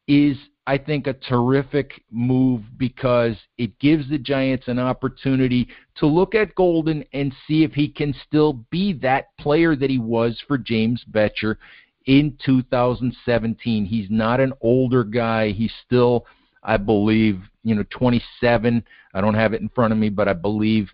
is 0.06 0.36
I 0.68 0.76
think, 0.76 1.06
a 1.06 1.14
terrific 1.14 2.02
move 2.10 2.62
because 2.76 3.37
it 3.56 3.78
gives 3.78 4.06
the 4.10 4.18
Giants 4.18 4.68
an 4.68 4.78
opportunity 4.78 5.66
to 5.96 6.06
look 6.06 6.34
at 6.34 6.54
Golden 6.56 7.06
and 7.14 7.34
see 7.46 7.64
if 7.64 7.72
he 7.72 7.88
can 7.88 8.14
still 8.26 8.52
be 8.70 8.92
that 9.00 9.34
player 9.38 9.75
that 9.75 9.88
he 9.88 9.98
was 9.98 10.38
for 10.46 10.58
James 10.58 11.02
Bettcher 11.10 11.56
in 12.04 12.37
2017. 12.44 13.87
He's 13.87 14.10
not 14.10 14.40
an 14.40 14.52
older 14.60 15.04
guy. 15.04 15.52
He's 15.52 15.72
still, 15.87 16.26
I 16.62 16.76
believe, 16.76 17.40
you 17.64 17.75
know, 17.75 17.84
27. 17.88 18.84
I 19.14 19.20
don't 19.22 19.32
have 19.32 19.54
it 19.54 19.62
in 19.62 19.70
front 19.70 19.94
of 19.94 19.98
me, 19.98 20.10
but 20.10 20.28
I 20.28 20.34
believe 20.34 20.90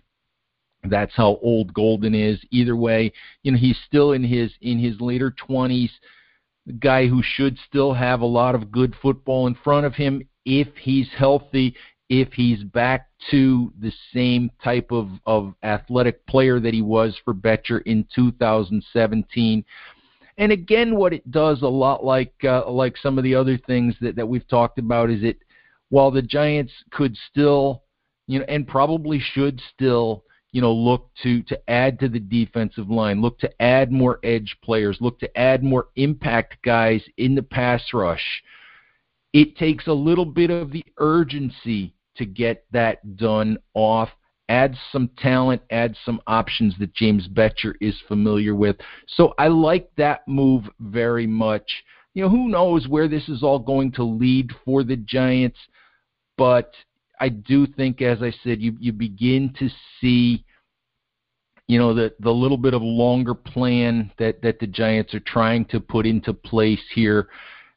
that's 0.85 1.15
how 1.17 1.37
old 1.41 1.73
Golden 1.73 2.15
is. 2.15 2.39
Either 2.49 2.77
way, 2.77 3.11
you 3.43 3.51
know, 3.51 3.57
he's 3.57 3.79
still 3.85 4.13
in 4.13 4.23
his 4.23 4.53
in 4.61 4.79
his 4.79 5.01
later 5.01 5.35
20s 5.49 5.89
guy 6.79 7.07
who 7.07 7.21
should 7.23 7.57
still 7.67 7.93
have 7.93 8.21
a 8.21 8.25
lot 8.25 8.55
of 8.55 8.71
good 8.71 8.95
football 9.01 9.47
in 9.47 9.55
front 9.63 9.85
of 9.85 9.93
him 9.95 10.27
if 10.45 10.67
he's 10.79 11.09
healthy, 11.17 11.75
if 12.09 12.33
he's 12.33 12.63
back 12.63 13.07
to 13.31 13.73
the 13.79 13.91
same 14.13 14.51
type 14.63 14.91
of, 14.91 15.09
of 15.25 15.53
athletic 15.63 16.25
player 16.27 16.59
that 16.59 16.73
he 16.73 16.81
was 16.81 17.17
for 17.23 17.33
Bettcher 17.33 17.81
in 17.85 18.07
2017. 18.13 19.65
And 20.37 20.51
again, 20.51 20.95
what 20.95 21.13
it 21.13 21.29
does 21.31 21.61
a 21.61 21.67
lot 21.67 22.03
like 22.03 22.33
uh, 22.43 22.69
like 22.69 22.97
some 22.97 23.17
of 23.17 23.23
the 23.23 23.35
other 23.35 23.57
things 23.57 23.95
that, 24.01 24.15
that 24.17 24.27
we've 24.27 24.47
talked 24.47 24.79
about 24.79 25.09
is 25.09 25.23
it 25.23 25.37
while 25.89 26.11
the 26.11 26.21
Giants 26.21 26.73
could 26.91 27.15
still, 27.31 27.83
you 28.27 28.39
know, 28.39 28.45
and 28.49 28.67
probably 28.67 29.19
should 29.19 29.61
still 29.73 30.24
you 30.55 30.61
know, 30.61 30.71
look 30.71 31.09
to 31.21 31.43
to 31.43 31.69
add 31.69 31.99
to 31.99 32.07
the 32.07 32.17
defensive 32.17 32.89
line, 32.89 33.21
look 33.21 33.37
to 33.39 33.61
add 33.61 33.91
more 33.91 34.21
edge 34.23 34.55
players, 34.63 34.97
look 35.01 35.19
to 35.19 35.37
add 35.37 35.61
more 35.65 35.89
impact 35.97 36.55
guys 36.63 37.03
in 37.17 37.35
the 37.35 37.43
pass 37.43 37.83
rush. 37.93 38.23
It 39.33 39.57
takes 39.57 39.87
a 39.87 39.91
little 39.91 40.23
bit 40.23 40.49
of 40.49 40.71
the 40.71 40.85
urgency 40.97 41.93
to 42.15 42.25
get 42.25 42.63
that 42.71 43.17
done 43.17 43.57
off. 43.73 44.07
Add 44.47 44.77
some 44.93 45.09
talent, 45.17 45.61
add 45.71 45.97
some 46.05 46.21
options 46.25 46.73
that 46.79 46.93
James 46.93 47.27
Bettcher 47.27 47.73
is 47.81 47.99
familiar 48.07 48.55
with. 48.55 48.77
So 49.07 49.33
I 49.37 49.49
like 49.49 49.89
that 49.97 50.25
move 50.25 50.69
very 50.79 51.27
much. 51.27 51.69
You 52.13 52.23
know, 52.23 52.29
who 52.29 52.47
knows 52.47 52.87
where 52.87 53.09
this 53.09 53.27
is 53.27 53.43
all 53.43 53.59
going 53.59 53.91
to 53.91 54.05
lead 54.05 54.51
for 54.63 54.85
the 54.85 54.95
Giants, 54.95 55.59
but 56.37 56.71
I 57.19 57.29
do 57.29 57.65
think, 57.65 58.01
as 58.01 58.21
I 58.21 58.33
said, 58.43 58.61
you 58.61 58.75
you 58.79 58.91
begin 58.91 59.53
to 59.59 59.69
see, 59.99 60.45
you 61.67 61.79
know, 61.79 61.93
the 61.93 62.13
the 62.19 62.31
little 62.31 62.57
bit 62.57 62.73
of 62.73 62.81
longer 62.81 63.33
plan 63.33 64.11
that 64.17 64.41
that 64.41 64.59
the 64.59 64.67
Giants 64.67 65.13
are 65.13 65.21
trying 65.21 65.65
to 65.65 65.79
put 65.79 66.05
into 66.05 66.33
place 66.33 66.81
here. 66.93 67.27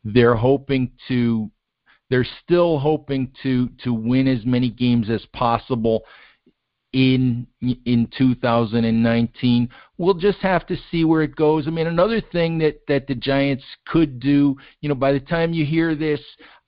They're 0.04 0.36
hoping 0.36 0.92
to, 1.08 1.50
they're 2.08 2.26
still 2.44 2.78
hoping 2.78 3.32
to 3.42 3.68
to 3.84 3.92
win 3.92 4.26
as 4.28 4.44
many 4.44 4.70
games 4.70 5.10
as 5.10 5.24
possible 5.32 6.04
in 6.92 7.46
in 7.60 8.08
2019. 8.16 9.68
We'll 9.98 10.14
just 10.14 10.38
have 10.38 10.66
to 10.68 10.76
see 10.90 11.04
where 11.04 11.22
it 11.22 11.36
goes. 11.36 11.66
I 11.66 11.70
mean, 11.70 11.86
another 11.86 12.20
thing 12.20 12.58
that 12.58 12.80
that 12.88 13.06
the 13.06 13.14
Giants 13.14 13.64
could 13.86 14.20
do, 14.20 14.56
you 14.80 14.88
know, 14.88 14.94
by 14.94 15.12
the 15.12 15.20
time 15.20 15.52
you 15.52 15.66
hear 15.66 15.94
this, 15.94 16.20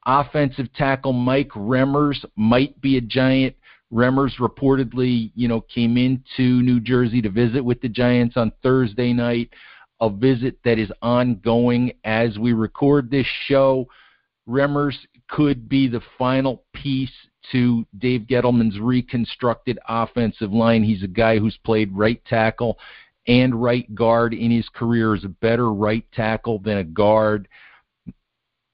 offensive 0.06 0.72
tackle 0.74 1.12
Mike 1.12 1.50
Remmers 1.50 2.24
might 2.36 2.80
be 2.80 2.96
a 2.96 3.00
giant. 3.00 3.56
Remmers 3.92 4.36
reportedly, 4.38 5.32
you 5.34 5.48
know, 5.48 5.60
came 5.62 5.96
into 5.96 6.62
New 6.62 6.80
Jersey 6.80 7.20
to 7.22 7.30
visit 7.30 7.64
with 7.64 7.80
the 7.80 7.88
Giants 7.88 8.36
on 8.36 8.52
Thursday 8.62 9.12
night, 9.12 9.50
a 10.00 10.08
visit 10.08 10.58
that 10.64 10.78
is 10.78 10.92
ongoing 11.02 11.92
as 12.04 12.38
we 12.38 12.52
record 12.52 13.10
this 13.10 13.26
show. 13.46 13.88
Remmers 14.48 14.94
could 15.28 15.68
be 15.68 15.88
the 15.88 16.00
final 16.18 16.62
piece 16.72 17.10
to 17.52 17.84
Dave 17.98 18.22
Gettleman's 18.22 18.78
reconstructed 18.78 19.78
offensive 19.88 20.52
line. 20.52 20.84
He's 20.84 21.02
a 21.02 21.08
guy 21.08 21.38
who's 21.38 21.58
played 21.64 21.92
right 21.92 22.22
tackle 22.26 22.78
and 23.26 23.60
right 23.60 23.92
guard 23.94 24.34
in 24.34 24.50
his 24.50 24.68
career, 24.68 25.14
is 25.14 25.24
a 25.24 25.28
better 25.28 25.72
right 25.72 26.04
tackle 26.12 26.58
than 26.60 26.78
a 26.78 26.84
guard 26.84 27.48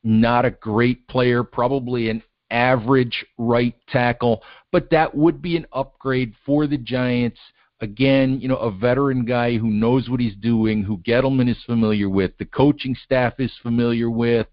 not 0.07 0.45
a 0.45 0.51
great 0.51 1.07
player, 1.09 1.43
probably 1.43 2.09
an 2.09 2.23
average 2.51 3.27
right 3.39 3.75
tackle, 3.89 4.43
but 4.71 4.89
that 4.91 5.15
would 5.15 5.43
be 5.43 5.57
an 5.57 5.67
upgrade 5.73 6.33
for 6.45 6.67
the 6.67 6.79
Giants. 6.79 7.41
Again, 7.81 8.41
you 8.41 8.49
know, 8.49 8.57
a 8.57 8.71
veteran 8.71 9.25
guy 9.25 9.57
who 9.57 9.69
knows 9.69 10.09
what 10.09 10.21
he's 10.21 10.37
doing, 10.37 10.83
who 10.83 10.99
Gettleman 10.99 11.51
is 11.51 11.63
familiar 11.67 12.09
with, 12.09 12.31
the 12.39 12.45
coaching 12.45 12.97
staff 13.05 13.35
is 13.39 13.53
familiar 13.63 14.09
with, 14.09 14.47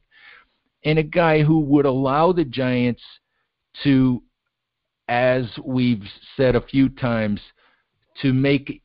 and 0.84 0.98
a 0.98 1.04
guy 1.04 1.44
who 1.44 1.60
would 1.60 1.86
allow 1.86 2.34
the 2.34 2.44
Giants 2.44 3.02
to, 3.84 4.24
as 5.08 5.46
we've 5.64 6.04
said 6.36 6.56
a 6.56 6.62
few 6.62 6.90
times, 6.90 7.40
to 8.22 8.34
make 8.34 8.82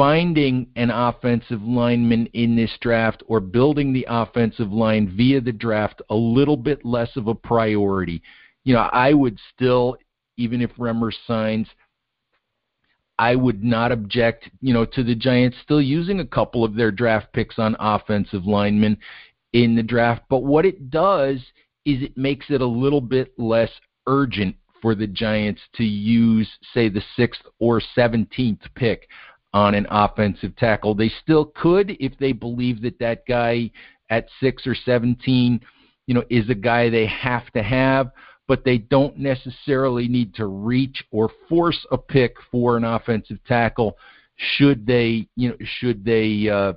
finding 0.00 0.66
an 0.76 0.88
offensive 0.88 1.60
lineman 1.62 2.24
in 2.32 2.56
this 2.56 2.70
draft 2.80 3.22
or 3.26 3.38
building 3.38 3.92
the 3.92 4.06
offensive 4.08 4.72
line 4.72 5.14
via 5.14 5.38
the 5.42 5.52
draft 5.52 6.00
a 6.08 6.14
little 6.14 6.56
bit 6.56 6.82
less 6.86 7.14
of 7.16 7.26
a 7.26 7.34
priority. 7.34 8.22
You 8.64 8.72
know, 8.72 8.88
I 8.94 9.12
would 9.12 9.38
still, 9.54 9.98
even 10.38 10.62
if 10.62 10.70
Remmer 10.76 11.12
signs, 11.26 11.68
I 13.18 13.36
would 13.36 13.62
not 13.62 13.92
object, 13.92 14.48
you 14.62 14.72
know, 14.72 14.86
to 14.86 15.04
the 15.04 15.14
Giants 15.14 15.58
still 15.62 15.82
using 15.82 16.20
a 16.20 16.26
couple 16.26 16.64
of 16.64 16.74
their 16.74 16.90
draft 16.90 17.30
picks 17.34 17.58
on 17.58 17.76
offensive 17.78 18.46
linemen 18.46 18.96
in 19.52 19.74
the 19.74 19.82
draft. 19.82 20.22
But 20.30 20.44
what 20.44 20.64
it 20.64 20.88
does 20.88 21.36
is 21.84 22.02
it 22.02 22.16
makes 22.16 22.46
it 22.48 22.62
a 22.62 22.66
little 22.66 23.02
bit 23.02 23.38
less 23.38 23.70
urgent 24.06 24.56
for 24.80 24.94
the 24.94 25.06
Giants 25.06 25.60
to 25.74 25.84
use, 25.84 26.48
say, 26.72 26.88
the 26.88 27.02
sixth 27.16 27.42
or 27.58 27.82
17th 27.94 28.60
pick 28.74 29.06
on 29.52 29.74
an 29.74 29.86
offensive 29.90 30.54
tackle. 30.56 30.94
They 30.94 31.10
still 31.22 31.46
could 31.46 31.96
if 32.00 32.16
they 32.18 32.32
believe 32.32 32.82
that 32.82 32.98
that 33.00 33.26
guy 33.26 33.70
at 34.08 34.28
6 34.40 34.66
or 34.66 34.74
17, 34.74 35.60
you 36.06 36.14
know, 36.14 36.24
is 36.30 36.48
a 36.50 36.54
guy 36.54 36.88
they 36.88 37.06
have 37.06 37.50
to 37.52 37.62
have, 37.62 38.10
but 38.48 38.64
they 38.64 38.78
don't 38.78 39.18
necessarily 39.18 40.08
need 40.08 40.34
to 40.34 40.46
reach 40.46 41.04
or 41.10 41.30
force 41.48 41.86
a 41.90 41.98
pick 41.98 42.36
for 42.50 42.76
an 42.76 42.84
offensive 42.84 43.38
tackle 43.46 43.96
should 44.56 44.86
they, 44.86 45.28
you 45.36 45.50
know, 45.50 45.56
should 45.80 46.04
they 46.04 46.48
uh 46.48 46.72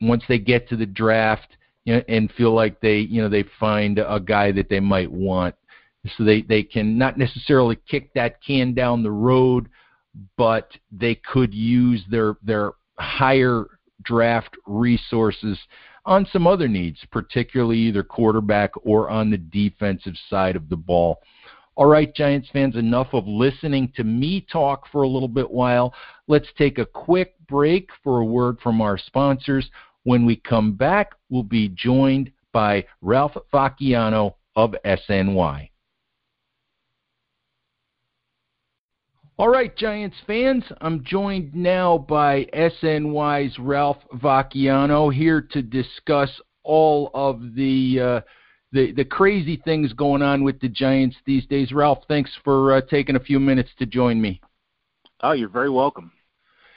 once 0.00 0.22
they 0.28 0.38
get 0.38 0.68
to 0.68 0.76
the 0.76 0.86
draft 0.86 1.56
you 1.84 1.94
know, 1.94 2.02
and 2.08 2.30
feel 2.32 2.52
like 2.54 2.80
they, 2.80 2.98
you 2.98 3.22
know, 3.22 3.28
they 3.28 3.44
find 3.58 3.98
a 3.98 4.20
guy 4.20 4.52
that 4.52 4.68
they 4.68 4.80
might 4.80 5.10
want. 5.10 5.54
So 6.16 6.24
they 6.24 6.42
they 6.42 6.62
can 6.62 6.98
not 6.98 7.16
necessarily 7.16 7.78
kick 7.88 8.12
that 8.14 8.42
can 8.42 8.74
down 8.74 9.02
the 9.02 9.10
road 9.10 9.68
but 10.36 10.70
they 10.90 11.14
could 11.14 11.54
use 11.54 12.02
their 12.10 12.36
their 12.42 12.72
higher 12.98 13.66
draft 14.02 14.56
resources 14.66 15.58
on 16.04 16.26
some 16.32 16.46
other 16.46 16.68
needs, 16.68 16.98
particularly 17.10 17.78
either 17.78 18.02
quarterback 18.02 18.72
or 18.84 19.08
on 19.08 19.30
the 19.30 19.38
defensive 19.38 20.14
side 20.28 20.56
of 20.56 20.68
the 20.68 20.76
ball. 20.76 21.20
All 21.74 21.86
right, 21.86 22.14
Giants 22.14 22.48
fans, 22.52 22.76
enough 22.76 23.08
of 23.12 23.26
listening 23.26 23.92
to 23.96 24.04
me 24.04 24.44
talk 24.52 24.86
for 24.92 25.02
a 25.02 25.08
little 25.08 25.28
bit 25.28 25.50
while. 25.50 25.94
Let's 26.28 26.48
take 26.58 26.78
a 26.78 26.84
quick 26.84 27.34
break 27.48 27.88
for 28.04 28.20
a 28.20 28.24
word 28.24 28.58
from 28.62 28.82
our 28.82 28.98
sponsors. 28.98 29.70
When 30.04 30.26
we 30.26 30.36
come 30.36 30.72
back, 30.72 31.12
we'll 31.30 31.44
be 31.44 31.68
joined 31.68 32.30
by 32.52 32.84
Ralph 33.00 33.36
Vacchiano 33.52 34.34
of 34.54 34.74
SNY. 34.84 35.70
All 39.38 39.48
right, 39.48 39.74
Giants 39.74 40.16
fans, 40.26 40.62
I'm 40.82 41.02
joined 41.04 41.54
now 41.54 41.96
by 41.96 42.44
SNY's 42.52 43.58
Ralph 43.58 43.96
Vacchiano 44.14 45.12
here 45.12 45.40
to 45.52 45.62
discuss 45.62 46.30
all 46.64 47.10
of 47.14 47.54
the 47.54 47.98
uh, 47.98 48.20
the 48.72 48.92
the 48.92 49.06
crazy 49.06 49.56
things 49.64 49.94
going 49.94 50.20
on 50.20 50.44
with 50.44 50.60
the 50.60 50.68
Giants 50.68 51.16
these 51.24 51.46
days. 51.46 51.72
Ralph, 51.72 52.00
thanks 52.08 52.30
for 52.44 52.74
uh, 52.74 52.82
taking 52.82 53.16
a 53.16 53.20
few 53.20 53.40
minutes 53.40 53.70
to 53.78 53.86
join 53.86 54.20
me. 54.20 54.38
Oh, 55.22 55.32
you're 55.32 55.48
very 55.48 55.70
welcome. 55.70 56.12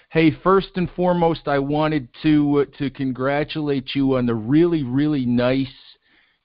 Hey, 0.10 0.32
first 0.42 0.70
and 0.76 0.90
foremost, 0.96 1.50
I 1.50 1.60
wanted 1.60 2.08
to 2.24 2.62
uh, 2.62 2.78
to 2.78 2.90
congratulate 2.90 3.94
you 3.96 4.16
on 4.16 4.26
the 4.26 4.34
really 4.34 4.84
really 4.84 5.26
nice 5.26 5.68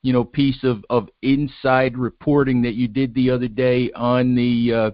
you 0.02 0.12
know 0.12 0.24
piece 0.24 0.64
of 0.64 0.84
of 0.90 1.08
inside 1.22 1.96
reporting 1.96 2.62
that 2.62 2.74
you 2.74 2.88
did 2.88 3.14
the 3.14 3.30
other 3.30 3.48
day 3.48 3.92
on 3.92 4.34
the 4.34 4.72
uh, 4.74 4.90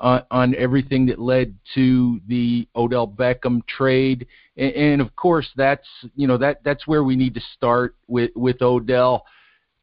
on, 0.00 0.22
on 0.30 0.54
everything 0.56 1.06
that 1.06 1.18
led 1.18 1.54
to 1.74 2.20
the 2.28 2.68
Odell 2.76 3.06
Beckham 3.06 3.66
trade, 3.66 4.26
and, 4.56 4.72
and 4.72 5.00
of 5.00 5.14
course 5.16 5.48
that's 5.56 5.86
you 6.16 6.26
know 6.26 6.38
that 6.38 6.62
that's 6.64 6.86
where 6.86 7.04
we 7.04 7.16
need 7.16 7.34
to 7.34 7.40
start 7.54 7.96
with 8.06 8.30
with 8.34 8.62
Odell. 8.62 9.24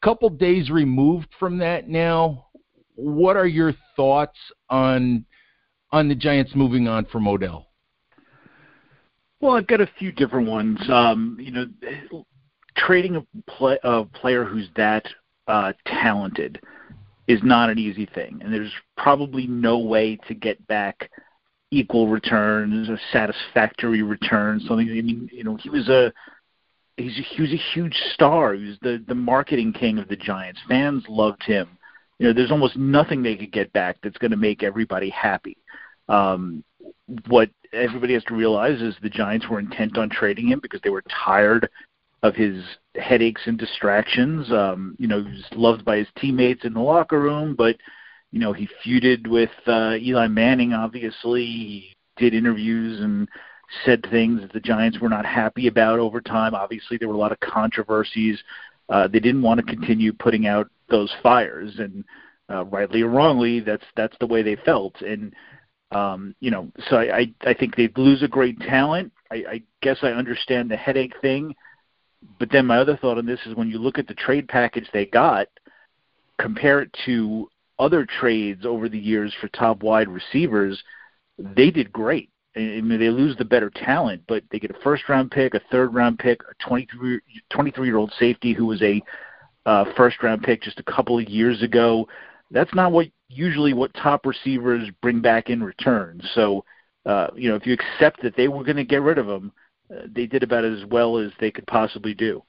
A 0.01 0.05
couple 0.05 0.29
days 0.29 0.69
removed 0.69 1.29
from 1.39 1.57
that 1.59 1.87
now, 1.87 2.47
what 2.95 3.37
are 3.37 3.47
your 3.47 3.73
thoughts 3.95 4.37
on 4.69 5.25
on 5.91 6.07
the 6.07 6.15
Giants 6.15 6.51
moving 6.55 6.87
on 6.87 7.05
from 7.05 7.27
Odell? 7.27 7.67
Well, 9.41 9.55
I've 9.55 9.67
got 9.67 9.81
a 9.81 9.89
few 9.99 10.11
different 10.11 10.47
ones. 10.47 10.79
Um, 10.89 11.37
you 11.39 11.51
know, 11.51 12.25
trading 12.77 13.15
a, 13.15 13.51
play, 13.51 13.77
a 13.83 14.05
player 14.05 14.43
who's 14.43 14.67
that 14.75 15.05
uh, 15.47 15.73
talented 15.85 16.59
is 17.27 17.41
not 17.43 17.69
an 17.69 17.79
easy 17.79 18.05
thing, 18.05 18.39
and 18.43 18.53
there's 18.53 18.73
probably 18.97 19.47
no 19.47 19.79
way 19.79 20.17
to 20.27 20.33
get 20.33 20.65
back 20.67 21.09
equal 21.71 22.07
returns, 22.07 22.87
a 22.89 22.97
satisfactory 23.11 24.01
return. 24.01 24.59
Something. 24.59 24.89
I 24.89 25.01
mean, 25.01 25.29
you 25.31 25.43
know, 25.43 25.57
he 25.57 25.69
was 25.69 25.89
a 25.89 26.13
he's 26.97 27.17
a, 27.17 27.21
he 27.21 27.41
was 27.41 27.51
a 27.51 27.61
huge 27.73 27.95
star. 28.13 28.53
He 28.53 28.65
was 28.65 28.77
the 28.81 29.03
the 29.07 29.15
marketing 29.15 29.73
king 29.73 29.97
of 29.97 30.07
the 30.07 30.15
Giants. 30.15 30.59
Fans 30.67 31.03
loved 31.09 31.43
him. 31.43 31.77
You 32.19 32.27
know, 32.27 32.33
there's 32.33 32.51
almost 32.51 32.77
nothing 32.77 33.21
they 33.21 33.35
could 33.35 33.51
get 33.51 33.73
back 33.73 33.97
that's 34.01 34.17
going 34.17 34.31
to 34.31 34.37
make 34.37 34.63
everybody 34.63 35.09
happy. 35.09 35.57
Um, 36.07 36.63
what 37.27 37.49
everybody 37.73 38.13
has 38.13 38.23
to 38.25 38.35
realize 38.35 38.81
is 38.81 38.95
the 39.01 39.09
Giants 39.09 39.47
were 39.49 39.59
intent 39.59 39.97
on 39.97 40.09
trading 40.09 40.47
him 40.47 40.59
because 40.61 40.79
they 40.81 40.89
were 40.89 41.03
tired 41.25 41.69
of 42.25 42.35
his 42.35 42.63
headaches 42.95 43.43
and 43.45 43.57
distractions. 43.57 44.51
Um, 44.51 44.95
you 44.97 45.07
know, 45.07 45.23
he 45.23 45.31
was 45.31 45.45
loved 45.53 45.85
by 45.85 45.97
his 45.97 46.07
teammates 46.17 46.65
in 46.65 46.73
the 46.73 46.79
locker 46.79 47.19
room, 47.19 47.55
but 47.55 47.77
you 48.31 48.39
know, 48.39 48.51
he 48.51 48.67
feuded 48.83 49.27
with 49.27 49.51
uh, 49.67 49.95
Eli 50.01 50.27
Manning. 50.27 50.73
Obviously, 50.73 51.45
he 51.45 51.95
did 52.17 52.33
interviews 52.33 52.99
and 52.99 53.29
said 53.85 54.05
things 54.09 54.41
that 54.41 54.51
the 54.51 54.59
Giants 54.59 54.99
were 54.99 55.09
not 55.09 55.25
happy 55.25 55.67
about 55.67 55.99
over 55.99 56.19
time. 56.19 56.55
Obviously, 56.55 56.97
there 56.97 57.07
were 57.07 57.13
a 57.13 57.19
lot 57.19 57.31
of 57.31 57.39
controversies. 57.39 58.41
Uh, 58.89 59.07
they 59.07 59.19
didn't 59.19 59.43
want 59.43 59.59
to 59.59 59.65
continue 59.65 60.11
putting 60.11 60.47
out 60.47 60.67
those 60.89 61.13
fires, 61.21 61.75
and 61.77 62.03
uh, 62.49 62.65
rightly 62.65 63.03
or 63.03 63.09
wrongly, 63.09 63.59
that's 63.59 63.85
that's 63.95 64.17
the 64.19 64.27
way 64.27 64.41
they 64.41 64.55
felt. 64.55 64.99
And 65.01 65.33
um, 65.91 66.35
you 66.39 66.49
know, 66.49 66.71
so 66.89 66.97
I 66.97 67.17
I, 67.17 67.33
I 67.45 67.53
think 67.53 67.75
they 67.75 67.89
lose 67.95 68.23
a 68.23 68.27
great 68.27 68.59
talent. 68.61 69.11
I, 69.31 69.35
I 69.35 69.63
guess 69.81 69.99
I 70.01 70.09
understand 70.09 70.71
the 70.71 70.77
headache 70.77 71.13
thing 71.21 71.53
but 72.39 72.51
then 72.51 72.65
my 72.65 72.77
other 72.77 72.97
thought 72.97 73.17
on 73.17 73.25
this 73.25 73.39
is 73.45 73.55
when 73.55 73.69
you 73.69 73.77
look 73.79 73.97
at 73.97 74.07
the 74.07 74.13
trade 74.13 74.47
package 74.47 74.87
they 74.93 75.05
got, 75.05 75.47
compare 76.39 76.81
it 76.81 76.95
to 77.05 77.49
other 77.79 78.05
trades 78.05 78.65
over 78.65 78.89
the 78.89 78.99
years 78.99 79.33
for 79.39 79.47
top 79.49 79.83
wide 79.83 80.07
receivers, 80.07 80.81
they 81.37 81.71
did 81.71 81.91
great. 81.91 82.29
I 82.55 82.81
mean, 82.81 82.99
they 82.99 83.09
lose 83.09 83.35
the 83.35 83.45
better 83.45 83.69
talent, 83.69 84.23
but 84.27 84.43
they 84.49 84.59
get 84.59 84.71
a 84.71 84.79
first 84.81 85.09
round 85.09 85.31
pick, 85.31 85.55
a 85.55 85.61
third 85.71 85.93
round 85.93 86.19
pick, 86.19 86.39
a 86.43 86.63
23, 86.65 87.19
23 87.49 87.87
year 87.87 87.97
old 87.97 88.13
safety 88.17 88.53
who 88.53 88.65
was 88.65 88.81
a 88.81 89.01
uh, 89.65 89.85
first 89.97 90.23
round 90.23 90.43
pick 90.43 90.61
just 90.61 90.79
a 90.79 90.83
couple 90.83 91.19
of 91.19 91.27
years 91.27 91.61
ago. 91.63 92.07
That's 92.51 92.73
not 92.73 92.93
what 92.93 93.07
usually 93.27 93.73
what 93.73 93.93
top 93.93 94.25
receivers 94.25 94.89
bring 95.01 95.19
back 95.19 95.49
in 95.49 95.61
return. 95.61 96.21
So, 96.33 96.63
uh, 97.05 97.27
you 97.35 97.49
know, 97.49 97.55
if 97.55 97.65
you 97.65 97.73
accept 97.73 98.21
that 98.23 98.37
they 98.37 98.47
were 98.47 98.63
going 98.63 98.77
to 98.77 98.85
get 98.85 99.01
rid 99.01 99.17
of 99.17 99.27
him, 99.27 99.51
uh, 99.51 99.64
Uh, 99.91 100.01
they 100.13 100.25
did 100.25 100.43
about 100.43 100.65
as 100.65 100.83
well 100.85 101.17
as 101.17 101.31
they 101.39 101.51
could 101.51 101.67
possibly 101.67 102.13
do. 102.13 102.41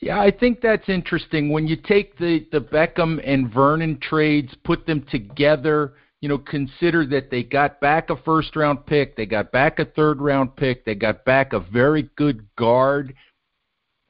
Yeah, 0.00 0.20
I 0.20 0.32
think 0.32 0.60
that's 0.60 0.88
interesting. 0.88 1.50
When 1.50 1.68
you 1.68 1.76
take 1.76 2.18
the 2.18 2.46
the 2.50 2.60
Beckham 2.60 3.22
and 3.24 3.52
Vernon 3.52 3.98
trades, 4.00 4.52
put 4.64 4.84
them 4.84 5.06
together, 5.10 5.94
you 6.20 6.28
know, 6.28 6.38
consider 6.38 7.06
that 7.06 7.30
they 7.30 7.44
got 7.44 7.80
back 7.80 8.10
a 8.10 8.16
first 8.16 8.56
round 8.56 8.84
pick, 8.84 9.16
they 9.16 9.26
got 9.26 9.52
back 9.52 9.78
a 9.78 9.84
third 9.84 10.20
round 10.20 10.56
pick, 10.56 10.84
they 10.84 10.96
got 10.96 11.24
back 11.24 11.52
a 11.52 11.60
very 11.60 12.10
good 12.16 12.44
guard, 12.56 13.14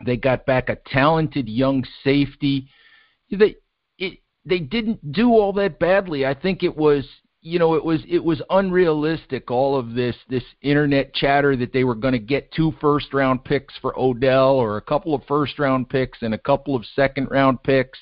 they 0.05 0.17
got 0.17 0.47
back 0.47 0.69
a 0.69 0.77
talented 0.87 1.49
young 1.49 1.85
safety. 2.03 2.69
They 3.31 3.57
it 3.99 4.19
they 4.45 4.61
didn't 4.61 5.13
do 5.13 5.33
all 5.33 5.53
that 5.55 5.79
badly. 5.79 6.25
I 6.25 6.35
think 6.35 6.63
it 6.63 6.77
was 6.77 7.07
you 7.43 7.59
know 7.59 7.75
it 7.75 7.85
was 7.85 8.01
it 8.09 8.23
was 8.23 8.41
unrealistic 8.51 9.51
all 9.51 9.77
of 9.77 9.95
this 9.95 10.17
this 10.31 10.45
internet 10.63 11.13
chatter 11.13 11.57
that 11.57 11.73
they 11.73 11.83
were 11.83 11.97
going 11.97 12.13
to 12.13 12.19
get 12.19 12.51
two 12.53 12.73
first 12.81 13.13
round 13.13 13.45
picks 13.45 13.75
for 13.81 13.99
Odell 13.99 14.55
or 14.55 14.77
a 14.77 14.81
couple 14.83 15.13
of 15.13 15.23
first 15.27 15.59
round 15.59 15.89
picks 15.89 16.23
and 16.23 16.35
a 16.35 16.39
couple 16.39 16.77
of 16.77 16.87
second 16.95 17.29
round 17.31 17.63
picks. 17.63 17.99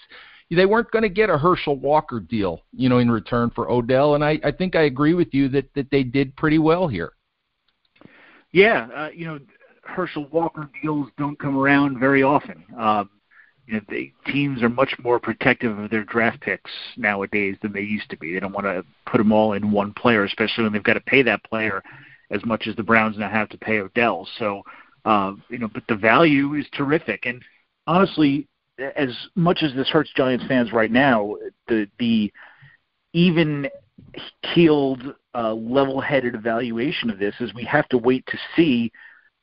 They 0.51 0.67
weren't 0.67 0.91
going 0.91 1.05
to 1.05 1.09
get 1.09 1.31
a 1.31 1.39
Herschel 1.39 1.77
Walker 1.77 2.21
deal 2.21 2.63
you 2.73 2.89
know 2.91 2.99
in 2.99 3.11
return 3.11 3.51
for 3.55 3.71
Odell 3.71 4.15
and 4.15 4.25
I 4.25 4.39
I 4.45 4.53
think 4.53 4.77
I 4.77 4.83
agree 4.83 5.15
with 5.15 5.33
you 5.33 5.49
that 5.49 5.73
that 5.75 5.91
they 5.91 6.03
did 6.03 6.37
pretty 6.37 6.59
well 6.59 6.87
here. 6.87 7.15
Yeah 8.53 8.89
uh, 8.95 9.09
you 9.15 9.25
know 9.25 9.39
Herschel 9.85 10.27
Walker 10.31 10.69
deals 10.83 11.09
don't 11.17 11.39
come 11.39 11.57
around 11.57 11.99
very 11.99 12.23
often. 12.23 12.63
Um 12.79 13.09
you 13.71 13.77
know, 13.77 13.83
the 13.89 14.13
teams 14.27 14.63
are 14.63 14.69
much 14.69 14.97
more 15.03 15.21
protective 15.21 15.79
of 15.79 15.91
their 15.91 16.03
draft 16.03 16.41
picks 16.41 16.71
nowadays 16.97 17.57
than 17.63 17.73
they 17.73 17.83
used 17.83 18.11
to 18.11 18.17
be. 18.17 18.35
They 18.35 18.41
don't 18.41 18.53
want 18.53 18.67
to 18.67 18.85
put 19.07 19.19
them 19.19 19.33
all 19.33 19.53
in 19.53 19.71
one 19.71 19.93
player, 19.93 20.25
especially 20.25 20.65
when 20.65 20.73
they've 20.73 20.83
got 20.83 20.95
to 20.95 21.01
pay 21.01 21.23
that 21.23 21.45
player 21.45 21.81
as 22.31 22.45
much 22.45 22.67
as 22.67 22.75
the 22.75 22.83
Browns 22.83 23.17
now 23.17 23.29
have 23.29 23.49
to 23.51 23.59
pay 23.59 23.79
Odell. 23.79 24.27
So, 24.39 24.63
uh, 25.05 25.35
you 25.49 25.59
know, 25.59 25.69
but 25.73 25.85
the 25.89 25.95
value 25.95 26.55
is 26.55 26.67
terrific. 26.73 27.27
And 27.27 27.43
honestly, 27.87 28.49
as 28.97 29.17
much 29.37 29.63
as 29.63 29.73
this 29.75 29.89
hurts 29.89 30.11
Giants 30.17 30.45
fans 30.49 30.73
right 30.73 30.91
now, 30.91 31.37
the 31.69 31.87
the 31.99 32.33
even 33.13 33.69
keeled, 34.55 35.15
uh, 35.35 35.53
level-headed 35.53 36.35
evaluation 36.35 37.11
of 37.11 37.19
this 37.19 37.35
is 37.41 37.55
we 37.55 37.65
have 37.65 37.89
to 37.91 37.99
wait 37.99 38.25
to 38.27 38.39
see 38.57 38.91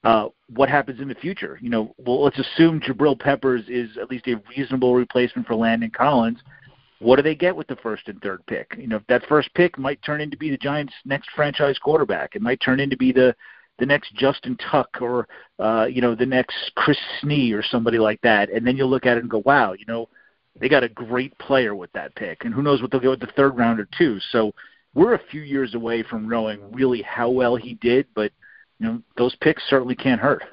uh, 0.08 0.30
what 0.56 0.70
happens 0.70 1.02
in 1.02 1.10
the 1.10 1.16
future. 1.16 1.60
You 1.62 1.70
know, 1.70 1.94
well, 1.98 2.24
let's 2.24 2.40
assume 2.40 2.80
Jabril 2.80 3.20
Peppers 3.20 3.64
is 3.68 3.98
at 3.98 4.10
least 4.10 4.26
a 4.28 4.42
reasonable 4.56 4.96
replacement 4.96 5.46
for 5.46 5.56
Landon 5.56 5.92
Collins. 5.92 6.40
What 7.00 7.18
do 7.18 7.24
they 7.24 7.36
get 7.36 7.54
with 7.54 7.68
the 7.68 7.76
first 7.76 8.08
and 8.08 8.22
third 8.22 8.40
pick? 8.48 8.74
You 8.78 8.88
know, 8.88 9.02
that 9.10 9.26
first 9.28 9.54
pick 9.54 9.78
might 9.78 10.02
turn 10.04 10.22
into 10.22 10.38
be 10.38 10.50
the 10.50 10.58
Giants' 10.58 10.94
next 11.04 11.30
franchise 11.36 11.78
quarterback. 11.78 12.38
It 12.38 12.42
might 12.42 12.62
turn 12.62 12.80
into 12.80 12.96
be 12.96 13.12
the 13.12 13.36
the 13.80 13.86
next 13.86 14.16
Justin 14.16 14.58
Tuck 14.72 14.88
or 15.02 15.28
uh, 15.60 15.88
you 15.92 16.02
know 16.02 16.16
the 16.16 16.26
next 16.26 16.56
Chris 16.76 16.98
Snee 17.22 17.54
or 17.54 17.62
somebody 17.62 18.00
like 18.00 18.22
that. 18.22 18.50
And 18.50 18.66
then 18.66 18.78
you'll 18.78 18.90
look 18.90 19.06
at 19.06 19.18
it 19.18 19.24
and 19.24 19.30
go, 19.30 19.44
wow, 19.46 19.74
you 19.74 19.86
know, 19.90 20.08
they 20.58 20.70
got 20.70 20.86
a 20.86 20.90
great 20.90 21.38
player 21.38 21.76
with 21.76 21.92
that 21.92 22.16
pick, 22.16 22.46
and 22.46 22.54
who 22.54 22.64
knows 22.64 22.82
what 22.82 22.92
they'll 22.92 23.02
get 23.02 23.10
with 23.10 23.20
the 23.20 23.28
third 23.36 23.58
rounder 23.58 23.90
too. 23.98 24.22
So 24.32 24.54
we're 24.94 25.16
a 25.16 25.28
few 25.30 25.42
years 25.42 25.76
away 25.76 26.02
from 26.02 26.30
knowing 26.30 26.72
really 26.72 27.02
how 27.02 27.30
well 27.30 27.58
he 27.58 27.74
did, 27.74 28.08
but 28.16 28.32
you 28.80 28.88
know 28.88 29.02
those 29.18 29.36
picks 29.42 29.64
certainly 29.70 29.96
can't 29.96 30.22
hurt. 30.22 30.44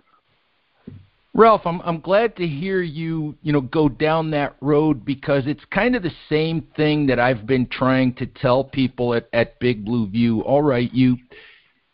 Ralph, 1.36 1.62
I'm 1.64 1.80
I'm 1.82 2.00
glad 2.00 2.36
to 2.36 2.46
hear 2.46 2.80
you 2.80 3.34
you 3.42 3.52
know 3.52 3.60
go 3.60 3.88
down 3.88 4.30
that 4.30 4.56
road 4.60 5.04
because 5.04 5.46
it's 5.46 5.64
kind 5.70 5.96
of 5.96 6.02
the 6.02 6.12
same 6.28 6.66
thing 6.76 7.06
that 7.06 7.18
I've 7.18 7.46
been 7.46 7.66
trying 7.66 8.14
to 8.14 8.26
tell 8.26 8.64
people 8.64 9.14
at 9.14 9.28
at 9.32 9.58
Big 9.58 9.84
Blue 9.84 10.08
View. 10.08 10.42
All 10.42 10.62
right, 10.62 10.92
you 10.92 11.16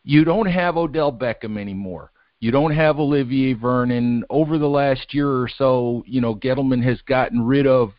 you 0.05 0.25
don't 0.25 0.47
have 0.47 0.77
Odell 0.77 1.13
Beckham 1.13 1.59
anymore. 1.59 2.11
You 2.41 2.51
don't 2.51 2.73
have 2.73 2.99
Olivier 2.99 3.53
Vernon. 3.53 4.25
Over 4.31 4.57
the 4.57 4.69
last 4.69 5.13
year 5.13 5.29
or 5.29 5.49
so, 5.49 6.03
you 6.07 6.23
know, 6.23 6.35
Gettleman 6.35 6.83
has 6.83 7.01
gotten 7.03 7.43
rid 7.43 7.67
of 7.67 7.93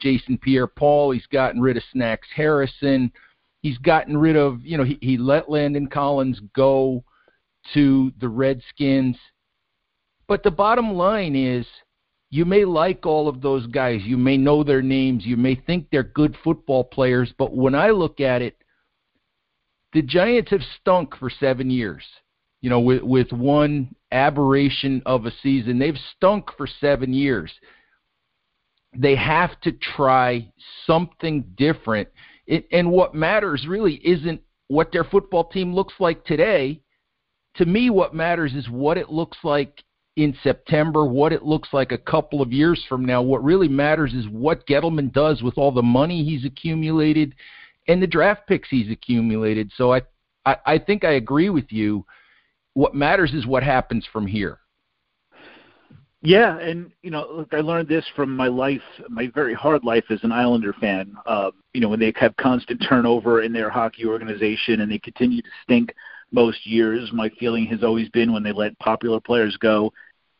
Jason 0.00 0.38
Pierre-Paul. 0.38 1.10
He's 1.10 1.26
gotten 1.26 1.60
rid 1.60 1.76
of 1.76 1.82
Snacks 1.92 2.28
Harrison. 2.34 3.10
He's 3.60 3.78
gotten 3.78 4.16
rid 4.16 4.36
of, 4.36 4.64
you 4.64 4.78
know, 4.78 4.84
he, 4.84 4.98
he 5.00 5.18
let 5.18 5.50
Landon 5.50 5.88
Collins 5.88 6.40
go 6.54 7.02
to 7.74 8.12
the 8.20 8.28
Redskins. 8.28 9.16
But 10.26 10.42
the 10.42 10.50
bottom 10.50 10.94
line 10.94 11.34
is 11.34 11.66
you 12.30 12.44
may 12.44 12.64
like 12.64 13.06
all 13.06 13.28
of 13.28 13.40
those 13.40 13.66
guys. 13.66 14.02
You 14.04 14.18
may 14.18 14.36
know 14.36 14.62
their 14.62 14.82
names. 14.82 15.24
You 15.24 15.36
may 15.36 15.54
think 15.54 15.86
they're 15.90 16.02
good 16.02 16.36
football 16.44 16.84
players. 16.84 17.32
But 17.38 17.54
when 17.54 17.74
I 17.74 17.90
look 17.90 18.20
at 18.20 18.42
it, 18.42 18.56
the 19.94 20.02
Giants 20.02 20.50
have 20.50 20.60
stunk 20.80 21.16
for 21.16 21.30
seven 21.30 21.70
years. 21.70 22.04
You 22.60 22.70
know, 22.70 22.80
with 22.80 23.02
with 23.02 23.32
one 23.32 23.94
aberration 24.12 25.02
of 25.06 25.26
a 25.26 25.32
season, 25.42 25.78
they've 25.78 25.98
stunk 26.16 26.50
for 26.56 26.66
seven 26.66 27.14
years. 27.14 27.52
They 28.96 29.14
have 29.16 29.58
to 29.60 29.72
try 29.72 30.52
something 30.86 31.44
different. 31.56 32.08
It, 32.46 32.66
and 32.72 32.90
what 32.90 33.14
matters 33.14 33.66
really 33.68 33.94
isn't 33.94 34.40
what 34.66 34.92
their 34.92 35.04
football 35.04 35.44
team 35.44 35.74
looks 35.74 35.94
like 35.98 36.24
today. 36.24 36.82
To 37.58 37.66
me, 37.66 37.90
what 37.90 38.14
matters 38.14 38.54
is 38.54 38.68
what 38.68 38.96
it 38.96 39.10
looks 39.10 39.38
like 39.42 39.82
in 40.16 40.36
September, 40.42 41.04
what 41.04 41.32
it 41.32 41.44
looks 41.44 41.68
like 41.72 41.92
a 41.92 41.98
couple 41.98 42.40
of 42.40 42.52
years 42.52 42.84
from 42.88 43.04
now. 43.04 43.20
What 43.20 43.42
really 43.42 43.68
matters 43.68 44.14
is 44.14 44.26
what 44.28 44.66
Gettleman 44.66 45.12
does 45.12 45.42
with 45.42 45.58
all 45.58 45.72
the 45.72 45.82
money 45.82 46.24
he's 46.24 46.44
accumulated 46.44 47.34
and 47.88 48.02
the 48.02 48.06
draft 48.06 48.46
picks 48.46 48.68
he's 48.68 48.90
accumulated. 48.90 49.72
So 49.76 49.92
I, 49.92 50.02
I, 50.46 50.56
I 50.66 50.78
think 50.78 51.04
I 51.04 51.12
agree 51.12 51.50
with 51.50 51.70
you. 51.70 52.04
What 52.74 52.94
matters 52.94 53.32
is 53.32 53.46
what 53.46 53.64
happens 53.64 54.06
from 54.12 54.26
here. 54.26 54.58
Yeah, 56.20 56.58
and 56.58 56.90
you 57.02 57.10
know, 57.10 57.28
look, 57.32 57.54
I 57.54 57.60
learned 57.60 57.88
this 57.88 58.04
from 58.16 58.36
my 58.36 58.48
life, 58.48 58.82
my 59.08 59.30
very 59.34 59.54
hard 59.54 59.84
life 59.84 60.04
as 60.10 60.18
an 60.24 60.32
Islander 60.32 60.72
fan. 60.74 61.14
Uh, 61.26 61.52
you 61.74 61.80
know, 61.80 61.88
when 61.88 62.00
they 62.00 62.12
have 62.16 62.36
constant 62.36 62.84
turnover 62.88 63.42
in 63.42 63.52
their 63.52 63.70
hockey 63.70 64.04
organization 64.04 64.80
and 64.80 64.90
they 64.90 64.98
continue 64.98 65.42
to 65.42 65.48
stink 65.62 65.94
most 66.30 66.66
years, 66.66 67.10
my 67.12 67.30
feeling 67.40 67.66
has 67.66 67.82
always 67.82 68.08
been 68.10 68.32
when 68.32 68.42
they 68.42 68.52
let 68.52 68.78
popular 68.78 69.20
players 69.20 69.56
go, 69.56 69.92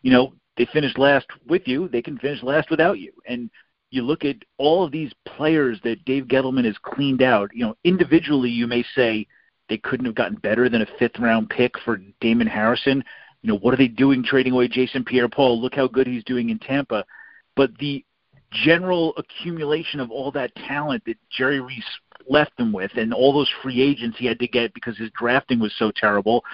you 0.03 0.13
know, 0.13 0.33
they 0.57 0.67
finish 0.67 0.97
last 0.99 1.27
with 1.47 1.63
you, 1.67 1.89
they 1.89 2.03
can 2.03 2.19
finish 2.19 2.43
last 2.43 2.71
without 2.71 2.99
you. 2.99 3.13
And 3.27 3.51
you 3.91 4.03
look 4.03 4.25
at 4.25 4.37
all 4.59 4.85
of 4.85 4.93
these 4.93 5.13
players 5.25 5.79
that 5.85 6.05
Dave 6.05 6.25
Gettleman 6.25 6.65
has 6.65 6.77
cleaned 6.83 7.23
out, 7.23 7.51
you 7.55 7.65
know, 7.65 7.75
individually 7.85 8.51
you 8.51 8.67
may 8.67 8.85
say 8.95 9.27
they 9.69 9.79
couldn't 9.79 10.07
have 10.07 10.15
gotten 10.15 10.37
better 10.39 10.69
than 10.69 10.83
a 10.83 10.87
fifth 10.99 11.19
round 11.19 11.49
pick 11.51 11.79
for 11.85 12.01
Damon 12.21 12.47
Harrison. 12.47 13.05
You 13.43 13.49
know, 13.49 13.59
what 13.59 13.73
are 13.73 13.79
they 13.79 13.89
doing 13.89 14.25
trading 14.25 14.53
away 14.53 14.69
Jason 14.69 15.05
Pierre 15.05 15.29
Paul? 15.29 15.61
Look 15.61 15.75
how 15.75 15.87
good 15.87 16.07
he's 16.07 16.25
doing 16.25 16.51
in 16.51 16.59
Tampa. 16.59 17.05
But 17.55 17.77
the 17.79 18.05
general 18.51 19.15
accumulation 19.17 20.01
of 20.01 20.11
all 20.11 20.33
that 20.33 20.55
talent 20.55 21.05
that 21.07 21.19
Jerry 21.31 21.61
Reese 21.61 21.85
left 22.29 22.57
them 22.57 22.73
with 22.73 22.91
and 22.97 23.13
all 23.13 23.33
those 23.33 23.51
free 23.63 23.81
agents 23.81 24.19
he 24.19 24.27
had 24.27 24.39
to 24.39 24.49
get 24.49 24.75
because 24.75 24.97
his 24.97 25.11
drafting 25.19 25.59
was 25.59 25.73
so 25.79 25.91
terrible 25.95 26.45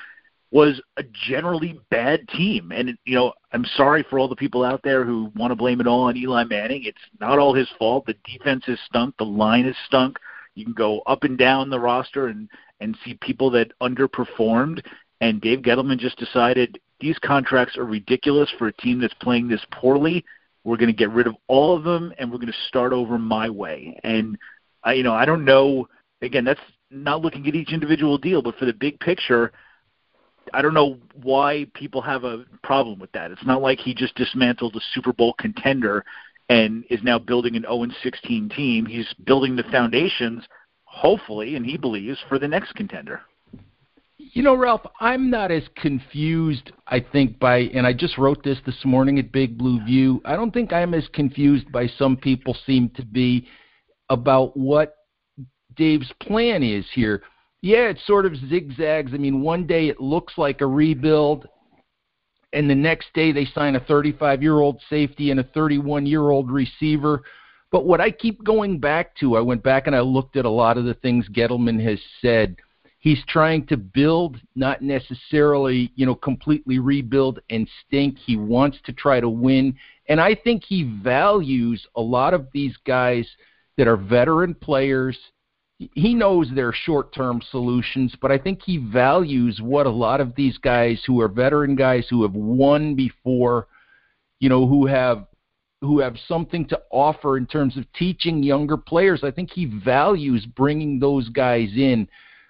was 0.51 0.81
a 0.99 1.03
generally 1.27 1.81
bad 1.91 2.29
team. 2.29 2.71
And 2.71 2.97
you 3.05 3.17
know, 3.17 3.33
I'm 3.53 3.65
sorry 3.77 4.05
for 4.09 4.21
all 4.21 4.29
the 4.29 4.37
people 4.37 4.63
out 4.63 4.83
there 4.85 5.05
who 5.05 5.33
want 5.35 5.51
to 5.51 5.57
blame 5.57 5.81
it 5.81 5.89
all 5.89 6.03
on 6.03 6.17
Eli 6.17 6.45
Manning. 6.45 6.85
It's 6.85 6.97
not 7.21 7.41
all 7.41 7.53
his 7.53 7.69
fault. 7.77 8.07
The 8.07 8.15
defense 8.25 8.63
is 8.69 8.79
stunk. 8.87 9.17
The 9.19 9.25
line 9.25 9.67
is 9.67 9.77
stunk. 9.87 10.17
You 10.55 10.65
can 10.65 10.75
go 10.75 11.01
up 11.01 11.25
and 11.25 11.37
down 11.37 11.71
the 11.71 11.81
roster 11.81 12.29
and 12.29 12.49
and 12.81 12.97
see 13.05 13.15
people 13.15 13.51
that 13.51 13.73
underperformed. 13.81 14.81
And 15.21 15.41
Dave 15.41 15.61
Gettleman 15.61 15.99
just 15.99 16.19
decided 16.19 16.79
these 17.01 17.19
contracts 17.19 17.77
are 17.77 17.85
ridiculous 17.85 18.51
for 18.57 18.69
a 18.69 18.73
team 18.75 19.01
that's 19.01 19.15
playing 19.15 19.49
this 19.49 19.65
poorly. 19.73 20.25
We're 20.63 20.77
going 20.77 20.91
to 20.91 20.97
get 20.97 21.11
rid 21.11 21.27
of 21.27 21.35
all 21.49 21.77
of 21.77 21.83
them, 21.83 22.13
and 22.19 22.31
we're 22.31 22.39
going 22.39 22.53
to 22.53 22.69
start 22.69 22.93
over 22.93 23.19
my 23.19 23.51
way. 23.51 23.99
And 24.03 24.39
I, 24.85 24.93
you 24.95 25.03
know, 25.03 25.15
I 25.15 25.25
don't 25.25 25.45
know. 25.45 25.89
Again, 26.23 26.45
that's 26.45 26.61
not 26.91 27.23
looking 27.23 27.47
at 27.49 27.55
each 27.55 27.73
individual 27.73 28.19
deal, 28.19 28.43
but 28.43 28.57
for 28.57 28.67
the 28.67 28.73
big 28.73 29.01
picture, 29.01 29.53
I 30.53 30.63
don't 30.63 30.75
know 30.75 30.99
why 31.23 31.67
people 31.75 32.03
have 32.03 32.25
a 32.25 32.45
problem 32.63 32.99
with 32.99 33.11
that. 33.13 33.31
It's 33.31 33.45
not 33.47 33.63
like 33.63 33.79
he 33.79 33.95
just 33.95 34.15
dismantled 34.15 34.77
a 34.77 34.81
Super 34.93 35.13
Bowl 35.13 35.35
contender 35.39 36.05
and 36.49 36.85
is 36.91 37.03
now 37.03 37.19
building 37.19 37.57
an 37.57 37.63
0 37.63 37.87
16 38.03 38.51
team. 38.51 38.87
He's 38.87 39.13
building 39.25 39.57
the 39.57 39.65
foundations, 39.65 40.45
hopefully, 40.85 41.57
and 41.57 41.65
he 41.65 41.77
believes 41.77 42.19
for 42.29 42.39
the 42.39 42.49
next 42.49 42.75
contender. 42.75 43.23
You 44.17 44.43
know, 44.43 44.55
Ralph, 44.55 44.87
I'm 45.01 45.31
not 45.31 45.51
as 45.51 45.65
confused, 45.77 46.73
I 46.87 47.01
think, 47.01 47.39
by, 47.39 47.59
and 47.75 47.87
I 47.87 47.93
just 47.93 48.19
wrote 48.19 48.43
this 48.43 48.59
this 48.65 48.85
morning 48.85 49.19
at 49.19 49.33
Big 49.33 49.59
Blue 49.59 49.85
View. 49.85 50.21
I 50.25 50.37
don't 50.37 50.53
think 50.53 50.73
I'm 50.73 50.95
as 50.95 51.07
confused 51.13 51.71
by 51.73 51.87
some 51.99 52.17
people 52.17 52.57
seem 52.67 52.91
to 52.91 53.05
be 53.05 53.47
about 54.11 54.57
what 54.57 54.97
Dave's 55.77 56.13
plan 56.21 56.63
is 56.63 56.85
here 56.95 57.23
yeah, 57.65 57.89
it 57.89 57.99
sort 58.07 58.27
of 58.27 58.37
zigzags. 58.51 59.13
I 59.15 59.17
mean, 59.17 59.41
one 59.41 59.67
day 59.67 59.89
it 59.89 59.99
looks 59.99 60.35
like 60.37 60.61
a 60.61 60.67
rebuild, 60.67 61.49
and 62.53 62.69
the 62.69 62.75
next 62.75 63.07
day 63.15 63.33
they 63.33 63.47
sign 63.47 63.75
a 63.75 63.81
35 63.81 64.43
year 64.43 64.61
old 64.61 64.83
safety 64.91 65.31
and 65.31 65.41
a 65.41 65.45
31 65.45 66.05
year 66.05 66.29
old 66.29 66.51
receiver. 66.51 67.23
But 67.73 67.87
what 67.87 68.03
I 68.03 68.11
keep 68.11 68.45
going 68.45 68.81
back 68.81 69.17
to, 69.17 69.39
I 69.39 69.41
went 69.41 69.63
back 69.63 69.87
and 69.87 69.97
I 69.97 70.01
looked 70.01 70.37
at 70.37 70.45
a 70.45 70.51
lot 70.51 70.77
of 70.77 70.85
the 70.85 70.93
things 70.93 71.27
Gettleman 71.31 71.83
has 71.83 71.99
said. 72.21 72.57
He's 72.99 73.25
trying 73.29 73.67
to 73.69 73.79
build, 73.79 74.39
not 74.55 74.83
necessarily, 74.83 75.91
you 75.95 76.05
know, 76.05 76.15
completely 76.15 76.79
rebuild 76.79 77.41
and 77.49 77.67
stink. 77.87 78.19
He 78.19 78.37
wants 78.37 78.77
to 78.85 78.93
try 78.93 79.21
to 79.21 79.29
win. 79.31 79.75
And 80.11 80.21
I 80.21 80.35
think 80.35 80.65
he 80.65 81.01
values 81.03 81.87
a 81.97 82.03
lot 82.03 82.35
of 82.35 82.47
these 82.53 82.77
guys 82.87 83.27
that 83.77 83.89
are 83.89 83.97
veteran 83.97 84.55
players– 84.55 85.19
he 85.79 86.15
knows 86.15 86.49
they're 86.55 86.73
short-term 86.73 87.43
solutions, 87.51 88.15
but 88.21 88.31
I 88.31 88.39
think 88.39 88.63
he 88.63 88.79
values 88.79 89.61
what 89.61 89.87
a 89.87 89.91
lot 89.91 90.21
of 90.21 90.35
these 90.37 90.57
guys 90.59 91.03
who 91.07 91.21
are 91.21 91.29
veteran 91.29 91.75
guys 91.75 92.07
who 92.09 92.23
have 92.23 92.35
won 92.35 92.95
before, 92.95 93.67
you 94.41 94.49
know, 94.49 94.67
who 94.67 94.87
have 94.87 95.27
who 95.81 95.99
have 95.99 96.17
something 96.27 96.67
to 96.67 96.81
offer 96.91 97.37
in 97.37 97.45
terms 97.47 97.77
of 97.77 97.85
teaching 97.93 98.43
younger 98.43 98.77
players. 98.77 99.23
I 99.23 99.31
think 99.31 99.51
he 99.51 99.67
values 99.67 100.47
bringing 100.47 100.99
those 100.99 101.29
guys 101.29 101.69
in. 101.77 102.09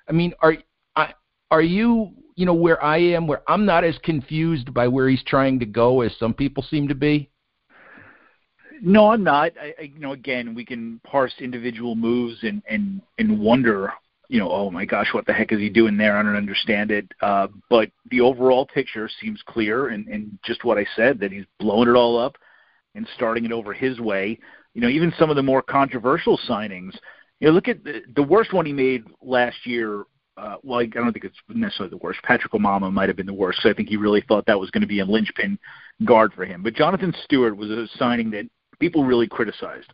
I 0.09 0.13
mean, 0.13 0.35
are 0.41 0.57
I, 0.95 1.15
are 1.51 1.63
you, 1.63 2.13
you 2.37 2.47
know, 2.47 2.55
where 2.55 2.83
I 2.85 2.99
am 2.99 3.27
where 3.27 3.43
I'm 3.49 3.65
not 3.65 3.85
as 3.85 3.99
confused 4.05 4.73
by 4.73 4.87
where 4.87 5.09
he's 5.09 5.25
trying 5.25 5.59
to 5.61 5.67
go 5.67 6.03
as 6.03 6.13
some 6.19 6.35
people 6.35 6.63
seem 6.63 6.89
to 6.89 6.95
be? 6.95 7.31
No, 8.83 9.11
I'm 9.11 9.23
not. 9.25 9.53
I, 9.61 9.75
I, 9.79 9.83
you 9.83 9.99
know, 10.01 10.13
again, 10.13 10.55
we 10.55 10.65
can 10.65 11.01
parse 11.05 11.33
individual 11.41 11.95
moves 11.95 12.39
and 12.43 12.63
and 12.69 13.01
and 13.19 13.39
wonder, 13.41 13.93
you 14.29 14.39
know, 14.39 14.51
oh 14.51 14.71
my 14.71 14.85
gosh, 14.85 15.09
what 15.13 15.27
the 15.27 15.33
heck 15.33 15.53
is 15.53 15.59
he 15.59 15.69
doing 15.69 15.97
there? 15.97 16.17
I 16.17 16.23
don't 16.23 16.37
understand 16.37 16.91
it. 16.91 17.11
Uh, 17.21 17.49
but 17.71 17.91
the 18.11 18.21
overall 18.21 18.67
picture 18.67 19.09
seems 19.21 19.41
clear, 19.47 19.89
and 19.89 20.09
and 20.09 20.39
just 20.45 20.65
what 20.65 20.79
I 20.79 20.87
said 20.97 21.21
that 21.21 21.33
he's 21.33 21.45
blowing 21.59 21.89
it 21.89 21.97
all 21.97 22.19
up. 22.19 22.37
and 22.95 23.07
starting 23.15 23.45
it 23.45 23.53
over 23.53 23.73
his 23.73 24.01
way. 24.01 24.39
You 24.75 24.81
know, 24.81 24.89
even 24.89 25.13
some 25.19 25.31
of 25.31 25.37
the 25.37 25.43
more 25.43 25.63
controversial 25.63 26.39
signings. 26.49 26.97
You 27.41 27.49
know, 27.49 27.53
look 27.53 27.69
at 27.69 27.85
the, 27.85 28.03
the 28.15 28.23
worst 28.23 28.53
one 28.53 28.67
he 28.67 28.73
made 28.73 29.05
last 29.21 29.57
year. 29.67 30.05
Uh, 30.37 30.57
well, 30.63 30.81
I 30.81 30.87
don't 30.87 31.13
think 31.13 31.25
it's 31.25 31.39
necessarily 31.49 31.91
the 31.91 31.99
worst. 31.99 32.21
Patrick 32.25 32.53
Omameh 32.53 32.93
might 32.93 33.09
have 33.09 33.17
been 33.17 33.27
the 33.27 33.33
worst. 33.33 33.61
So 33.63 33.71
I 33.71 33.73
think 33.73 33.89
he 33.89 33.97
really 33.97 34.25
thought 34.27 34.47
that 34.47 34.59
was 34.59 34.71
going 34.71 34.81
to 34.81 34.87
be 34.89 34.99
a 35.01 35.05
linchpin 35.05 35.59
guard 36.05 36.33
for 36.35 36.45
him. 36.45 36.63
But 36.63 36.75
Jonathan 36.75 37.15
Stewart 37.25 37.57
was 37.57 37.71
a 37.71 37.87
signing 37.99 38.31
that 38.31 38.47
people 38.79 39.05
really 39.05 39.29
criticized. 39.29 39.93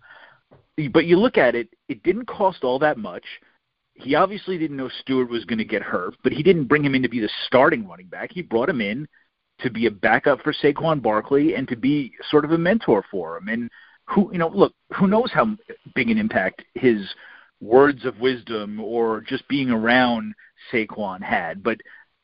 But 0.93 1.07
you 1.07 1.19
look 1.19 1.37
at 1.37 1.55
it, 1.55 1.69
it 1.89 2.03
didn't 2.03 2.27
cost 2.27 2.65
all 2.65 2.79
that 2.79 2.99
much. 2.99 3.25
He 3.95 4.15
obviously 4.15 4.57
didn't 4.57 4.77
know 4.77 4.89
Stewart 5.01 5.29
was 5.29 5.45
going 5.45 5.59
to 5.59 5.65
get 5.65 5.83
hurt, 5.83 6.15
but 6.23 6.33
he 6.33 6.43
didn't 6.43 6.65
bring 6.65 6.85
him 6.85 6.95
in 6.95 7.03
to 7.03 7.09
be 7.09 7.21
the 7.21 7.29
starting 7.47 7.87
running 7.87 8.07
back. 8.07 8.31
He 8.33 8.41
brought 8.41 8.69
him 8.69 8.81
in 8.81 9.07
to 9.61 9.71
be 9.71 9.87
a 9.87 9.91
backup 9.91 10.41
for 10.41 10.55
Saquon 10.55 11.03
Barkley 11.03 11.55
and 11.55 11.69
to 11.69 11.77
be 11.77 12.13
sort 12.31 12.47
of 12.47 12.53
a 12.53 12.59
mentor 12.59 13.05
for 13.11 13.37
him. 13.37 13.49
And 13.49 13.71
who, 14.07 14.31
you 14.33 14.39
know, 14.39 14.49
look, 14.49 14.75
who 14.97 15.07
knows 15.07 15.31
how 15.33 15.55
big 15.95 16.09
an 16.09 16.19
impact 16.19 16.65
his 16.75 17.07
words 17.61 18.07
of 18.07 18.19
wisdom 18.19 18.81
or 18.81 19.21
just 19.21 19.47
being 19.49 19.71
around 19.71 20.35
Saquon 20.73 21.23
had, 21.23 21.63
but 21.63 21.79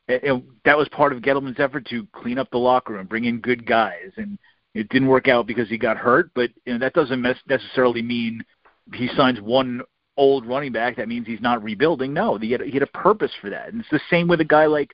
it, 0.07 0.43
that 0.65 0.77
was 0.77 0.87
part 0.89 1.13
of 1.13 1.21
Gettleman's 1.21 1.59
effort 1.59 1.85
to 1.87 2.07
clean 2.13 2.39
up 2.39 2.49
the 2.49 2.57
locker 2.57 2.93
room, 2.93 3.07
bring 3.07 3.25
in 3.25 3.39
good 3.39 3.65
guys, 3.65 4.11
and 4.15 4.39
it 4.77 4.89
didn't 4.89 5.07
work 5.07 5.27
out 5.27 5.47
because 5.47 5.67
he 5.69 5.77
got 5.77 5.97
hurt. 5.97 6.29
But 6.35 6.51
you 6.65 6.73
know, 6.73 6.79
that 6.79 6.93
doesn't 6.93 7.25
necessarily 7.47 8.01
mean 8.01 8.43
he 8.93 9.09
signs 9.15 9.41
one 9.41 9.81
old 10.17 10.45
running 10.45 10.71
back. 10.71 10.95
That 10.97 11.07
means 11.07 11.25
he's 11.25 11.41
not 11.41 11.63
rebuilding. 11.63 12.13
No, 12.13 12.37
he 12.37 12.51
had, 12.51 12.61
he 12.61 12.71
had 12.71 12.83
a 12.83 12.87
purpose 12.87 13.31
for 13.41 13.49
that, 13.49 13.69
and 13.69 13.81
it's 13.81 13.89
the 13.89 13.99
same 14.09 14.27
with 14.27 14.41
a 14.41 14.45
guy 14.45 14.65
like 14.67 14.93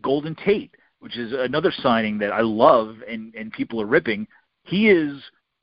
Golden 0.00 0.34
Tate, 0.34 0.74
which 1.00 1.16
is 1.16 1.32
another 1.32 1.72
signing 1.82 2.18
that 2.18 2.32
I 2.32 2.40
love, 2.40 2.96
and 3.08 3.34
and 3.34 3.52
people 3.52 3.80
are 3.80 3.86
ripping. 3.86 4.26
He 4.64 4.88
is 4.88 5.20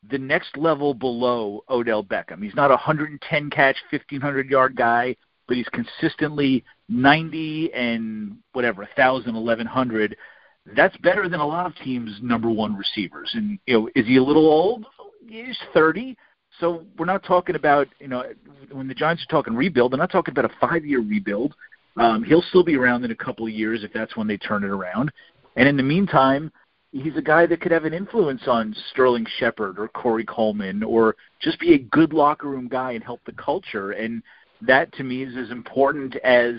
the 0.10 0.18
next 0.18 0.58
level 0.58 0.94
below 0.94 1.64
Odell 1.70 2.04
Beckham. 2.04 2.44
He's 2.44 2.56
not 2.56 2.72
a 2.72 2.76
110 2.76 3.50
catch, 3.50 3.78
1500 3.92 4.50
yard 4.50 4.76
guy, 4.76 5.16
but 5.48 5.56
he's 5.56 5.70
consistently 5.70 6.64
90 6.90 7.74
and 7.74 8.38
whatever, 8.52 8.82
1000, 8.82 9.34
1100. 9.34 10.18
That's 10.66 10.96
better 10.98 11.28
than 11.28 11.40
a 11.40 11.46
lot 11.46 11.66
of 11.66 11.76
teams' 11.84 12.18
number 12.22 12.50
one 12.50 12.76
receivers. 12.76 13.30
And 13.34 13.60
you 13.66 13.74
know, 13.74 13.90
is 13.96 14.06
he 14.06 14.18
a 14.18 14.24
little 14.24 14.48
old? 14.48 14.86
He's 15.28 15.58
30. 15.74 16.16
So 16.60 16.86
we're 16.98 17.06
not 17.06 17.24
talking 17.24 17.56
about 17.56 17.88
you 18.00 18.08
know 18.08 18.24
when 18.72 18.88
the 18.88 18.94
Giants 18.94 19.24
are 19.24 19.32
talking 19.32 19.56
rebuild, 19.56 19.92
they're 19.92 20.00
not 20.00 20.12
talking 20.12 20.32
about 20.32 20.46
a 20.46 20.54
five-year 20.62 21.02
rebuild. 21.02 21.56
Um, 21.98 22.24
he'll 22.24 22.42
still 22.44 22.64
be 22.64 22.76
around 22.76 23.04
in 23.06 23.12
a 23.12 23.16
couple 23.16 23.46
of 23.46 23.52
years 23.52 23.84
if 23.84 23.94
that's 23.94 24.16
when 24.16 24.28
they 24.28 24.38
turn 24.38 24.64
it 24.64 24.70
around. 24.70 25.12
And 25.56 25.68
in 25.68 25.78
the 25.78 25.84
meantime, 25.84 26.52
he's 26.92 27.16
a 27.18 27.22
guy 27.22 27.46
that 27.46 27.62
could 27.62 27.72
have 27.72 27.86
an 27.86 27.94
influence 27.94 28.44
on 28.48 28.76
Sterling 28.92 29.26
Shepard 29.38 29.78
or 29.78 29.88
Corey 29.90 30.26
Coleman 30.26 30.84
or 30.84 31.16
just 31.40 31.60
be 31.60 31.74
a 31.74 31.80
good 31.80 32.14
locker 32.14 32.48
room 32.48 32.68
guy 32.68 32.94
and 32.94 33.04
help 33.04 33.22
the 33.26 33.34
culture. 33.34 33.92
And 33.92 34.24
that 34.62 34.92
to 34.94 35.04
me 35.04 35.24
is 35.24 35.36
as 35.36 35.52
important 35.52 36.16
as 36.18 36.56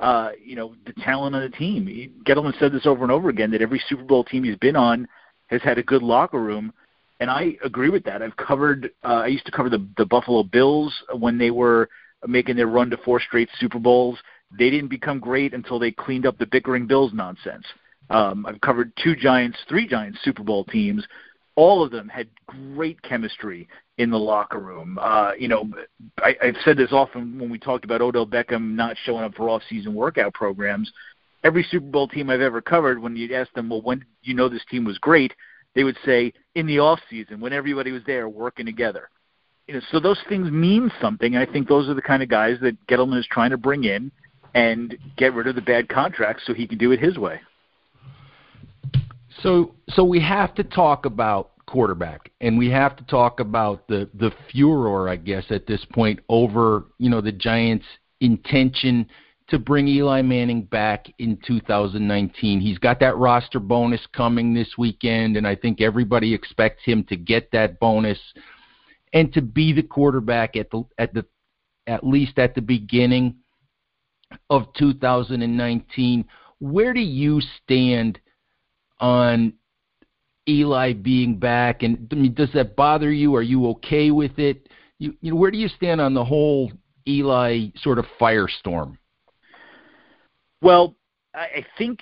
uh, 0.00 0.30
you 0.42 0.56
know 0.56 0.74
the 0.86 0.92
talent 1.02 1.34
on 1.34 1.42
the 1.42 1.56
team. 1.56 2.22
Gettleman 2.24 2.58
said 2.58 2.72
this 2.72 2.86
over 2.86 3.02
and 3.02 3.12
over 3.12 3.28
again 3.28 3.50
that 3.50 3.62
every 3.62 3.82
Super 3.88 4.04
Bowl 4.04 4.24
team 4.24 4.44
he's 4.44 4.56
been 4.56 4.76
on 4.76 5.08
has 5.48 5.62
had 5.62 5.78
a 5.78 5.82
good 5.82 6.02
locker 6.02 6.40
room, 6.40 6.72
and 7.20 7.30
I 7.30 7.56
agree 7.64 7.90
with 7.90 8.04
that. 8.04 8.22
I've 8.22 8.36
covered. 8.36 8.90
Uh, 9.04 9.22
I 9.24 9.26
used 9.26 9.46
to 9.46 9.52
cover 9.52 9.68
the 9.68 9.86
the 9.96 10.06
Buffalo 10.06 10.42
Bills 10.42 10.94
when 11.18 11.38
they 11.38 11.50
were 11.50 11.88
making 12.26 12.56
their 12.56 12.66
run 12.66 12.90
to 12.90 12.96
four 12.98 13.20
straight 13.20 13.48
Super 13.58 13.78
Bowls. 13.78 14.18
They 14.56 14.70
didn't 14.70 14.88
become 14.88 15.20
great 15.20 15.52
until 15.52 15.78
they 15.78 15.90
cleaned 15.90 16.26
up 16.26 16.38
the 16.38 16.46
bickering 16.46 16.86
Bills 16.86 17.12
nonsense. 17.12 17.64
Um, 18.10 18.46
I've 18.46 18.60
covered 18.60 18.92
two 19.02 19.14
Giants, 19.14 19.58
three 19.68 19.86
Giants 19.86 20.18
Super 20.22 20.42
Bowl 20.42 20.64
teams. 20.64 21.04
All 21.58 21.82
of 21.82 21.90
them 21.90 22.08
had 22.08 22.28
great 22.46 23.02
chemistry 23.02 23.66
in 23.96 24.10
the 24.10 24.18
locker 24.18 24.60
room. 24.60 24.96
Uh, 25.00 25.32
you 25.36 25.48
know, 25.48 25.68
I, 26.18 26.36
I've 26.40 26.54
said 26.64 26.76
this 26.76 26.92
often 26.92 27.36
when 27.36 27.50
we 27.50 27.58
talked 27.58 27.84
about 27.84 28.00
Odell 28.00 28.28
Beckham 28.28 28.76
not 28.76 28.96
showing 29.02 29.24
up 29.24 29.34
for 29.34 29.48
off-season 29.48 29.92
workout 29.92 30.34
programs. 30.34 30.88
Every 31.42 31.64
Super 31.68 31.86
Bowl 31.86 32.06
team 32.06 32.30
I've 32.30 32.42
ever 32.42 32.60
covered, 32.60 33.02
when 33.02 33.16
you'd 33.16 33.32
ask 33.32 33.52
them, 33.54 33.70
well, 33.70 33.82
when 33.82 34.04
you 34.22 34.34
know 34.34 34.48
this 34.48 34.64
team 34.70 34.84
was 34.84 34.98
great, 34.98 35.34
they 35.74 35.82
would 35.82 35.98
say 36.06 36.32
in 36.54 36.68
the 36.68 36.78
off 36.78 37.00
season 37.10 37.40
when 37.40 37.52
everybody 37.52 37.90
was 37.90 38.02
there 38.06 38.28
working 38.28 38.64
together. 38.64 39.10
You 39.66 39.74
know, 39.74 39.80
so 39.90 39.98
those 39.98 40.20
things 40.28 40.52
mean 40.52 40.92
something. 41.00 41.34
And 41.34 41.42
I 41.42 41.52
think 41.52 41.66
those 41.66 41.88
are 41.88 41.94
the 41.94 42.02
kind 42.02 42.22
of 42.22 42.28
guys 42.28 42.58
that 42.62 42.86
Gettleman 42.86 43.18
is 43.18 43.26
trying 43.28 43.50
to 43.50 43.58
bring 43.58 43.82
in 43.82 44.12
and 44.54 44.96
get 45.16 45.34
rid 45.34 45.48
of 45.48 45.56
the 45.56 45.60
bad 45.60 45.88
contracts 45.88 46.44
so 46.46 46.54
he 46.54 46.68
can 46.68 46.78
do 46.78 46.92
it 46.92 47.00
his 47.00 47.18
way. 47.18 47.40
So 49.42 49.74
so 49.90 50.04
we 50.04 50.20
have 50.20 50.54
to 50.56 50.64
talk 50.64 51.06
about 51.06 51.52
quarterback 51.66 52.30
and 52.40 52.56
we 52.56 52.70
have 52.70 52.96
to 52.96 53.04
talk 53.04 53.40
about 53.40 53.86
the 53.88 54.08
the 54.14 54.32
furor 54.50 55.08
I 55.08 55.16
guess 55.16 55.44
at 55.50 55.66
this 55.66 55.84
point 55.92 56.20
over, 56.28 56.86
you 56.98 57.10
know, 57.10 57.20
the 57.20 57.32
Giants 57.32 57.84
intention 58.20 59.06
to 59.48 59.58
bring 59.58 59.88
Eli 59.88 60.22
Manning 60.22 60.62
back 60.62 61.06
in 61.18 61.38
2019. 61.46 62.60
He's 62.60 62.78
got 62.78 63.00
that 63.00 63.16
roster 63.16 63.60
bonus 63.60 64.00
coming 64.12 64.54
this 64.54 64.74
weekend 64.76 65.36
and 65.36 65.46
I 65.46 65.54
think 65.54 65.80
everybody 65.80 66.34
expects 66.34 66.84
him 66.84 67.04
to 67.04 67.16
get 67.16 67.50
that 67.52 67.78
bonus 67.80 68.18
and 69.12 69.32
to 69.32 69.42
be 69.42 69.72
the 69.72 69.82
quarterback 69.82 70.56
at 70.56 70.70
the 70.70 70.84
at 70.98 71.14
the 71.14 71.24
at 71.86 72.04
least 72.04 72.38
at 72.38 72.54
the 72.54 72.60
beginning 72.60 73.36
of 74.50 74.72
2019. 74.74 76.24
Where 76.60 76.92
do 76.92 77.00
you 77.00 77.40
stand 77.62 78.18
on 79.00 79.52
Eli 80.48 80.92
being 80.92 81.38
back? 81.38 81.82
And 81.82 82.08
I 82.12 82.14
mean, 82.14 82.34
does 82.34 82.52
that 82.54 82.76
bother 82.76 83.12
you? 83.12 83.34
Are 83.34 83.42
you 83.42 83.68
okay 83.70 84.10
with 84.10 84.38
it? 84.38 84.68
You, 84.98 85.14
you 85.20 85.32
know, 85.32 85.36
where 85.36 85.50
do 85.50 85.58
you 85.58 85.68
stand 85.68 86.00
on 86.00 86.14
the 86.14 86.24
whole 86.24 86.72
Eli 87.06 87.68
sort 87.82 87.98
of 87.98 88.06
firestorm? 88.20 88.98
Well, 90.60 90.96
I 91.34 91.64
think 91.76 92.00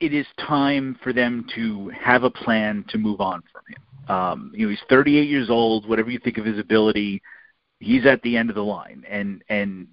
it 0.00 0.12
is 0.12 0.26
time 0.38 0.98
for 1.02 1.12
them 1.12 1.46
to 1.54 1.88
have 1.90 2.24
a 2.24 2.30
plan 2.30 2.84
to 2.88 2.98
move 2.98 3.20
on 3.20 3.42
from 3.52 3.62
him. 3.68 4.16
Um, 4.16 4.52
you 4.54 4.66
know, 4.66 4.70
he's 4.70 4.82
38 4.88 5.28
years 5.28 5.48
old. 5.50 5.88
Whatever 5.88 6.10
you 6.10 6.18
think 6.18 6.36
of 6.36 6.44
his 6.44 6.58
ability, 6.58 7.22
he's 7.80 8.04
at 8.06 8.20
the 8.22 8.36
end 8.36 8.50
of 8.50 8.56
the 8.56 8.64
line, 8.64 9.04
and 9.08 9.42
and 9.48 9.88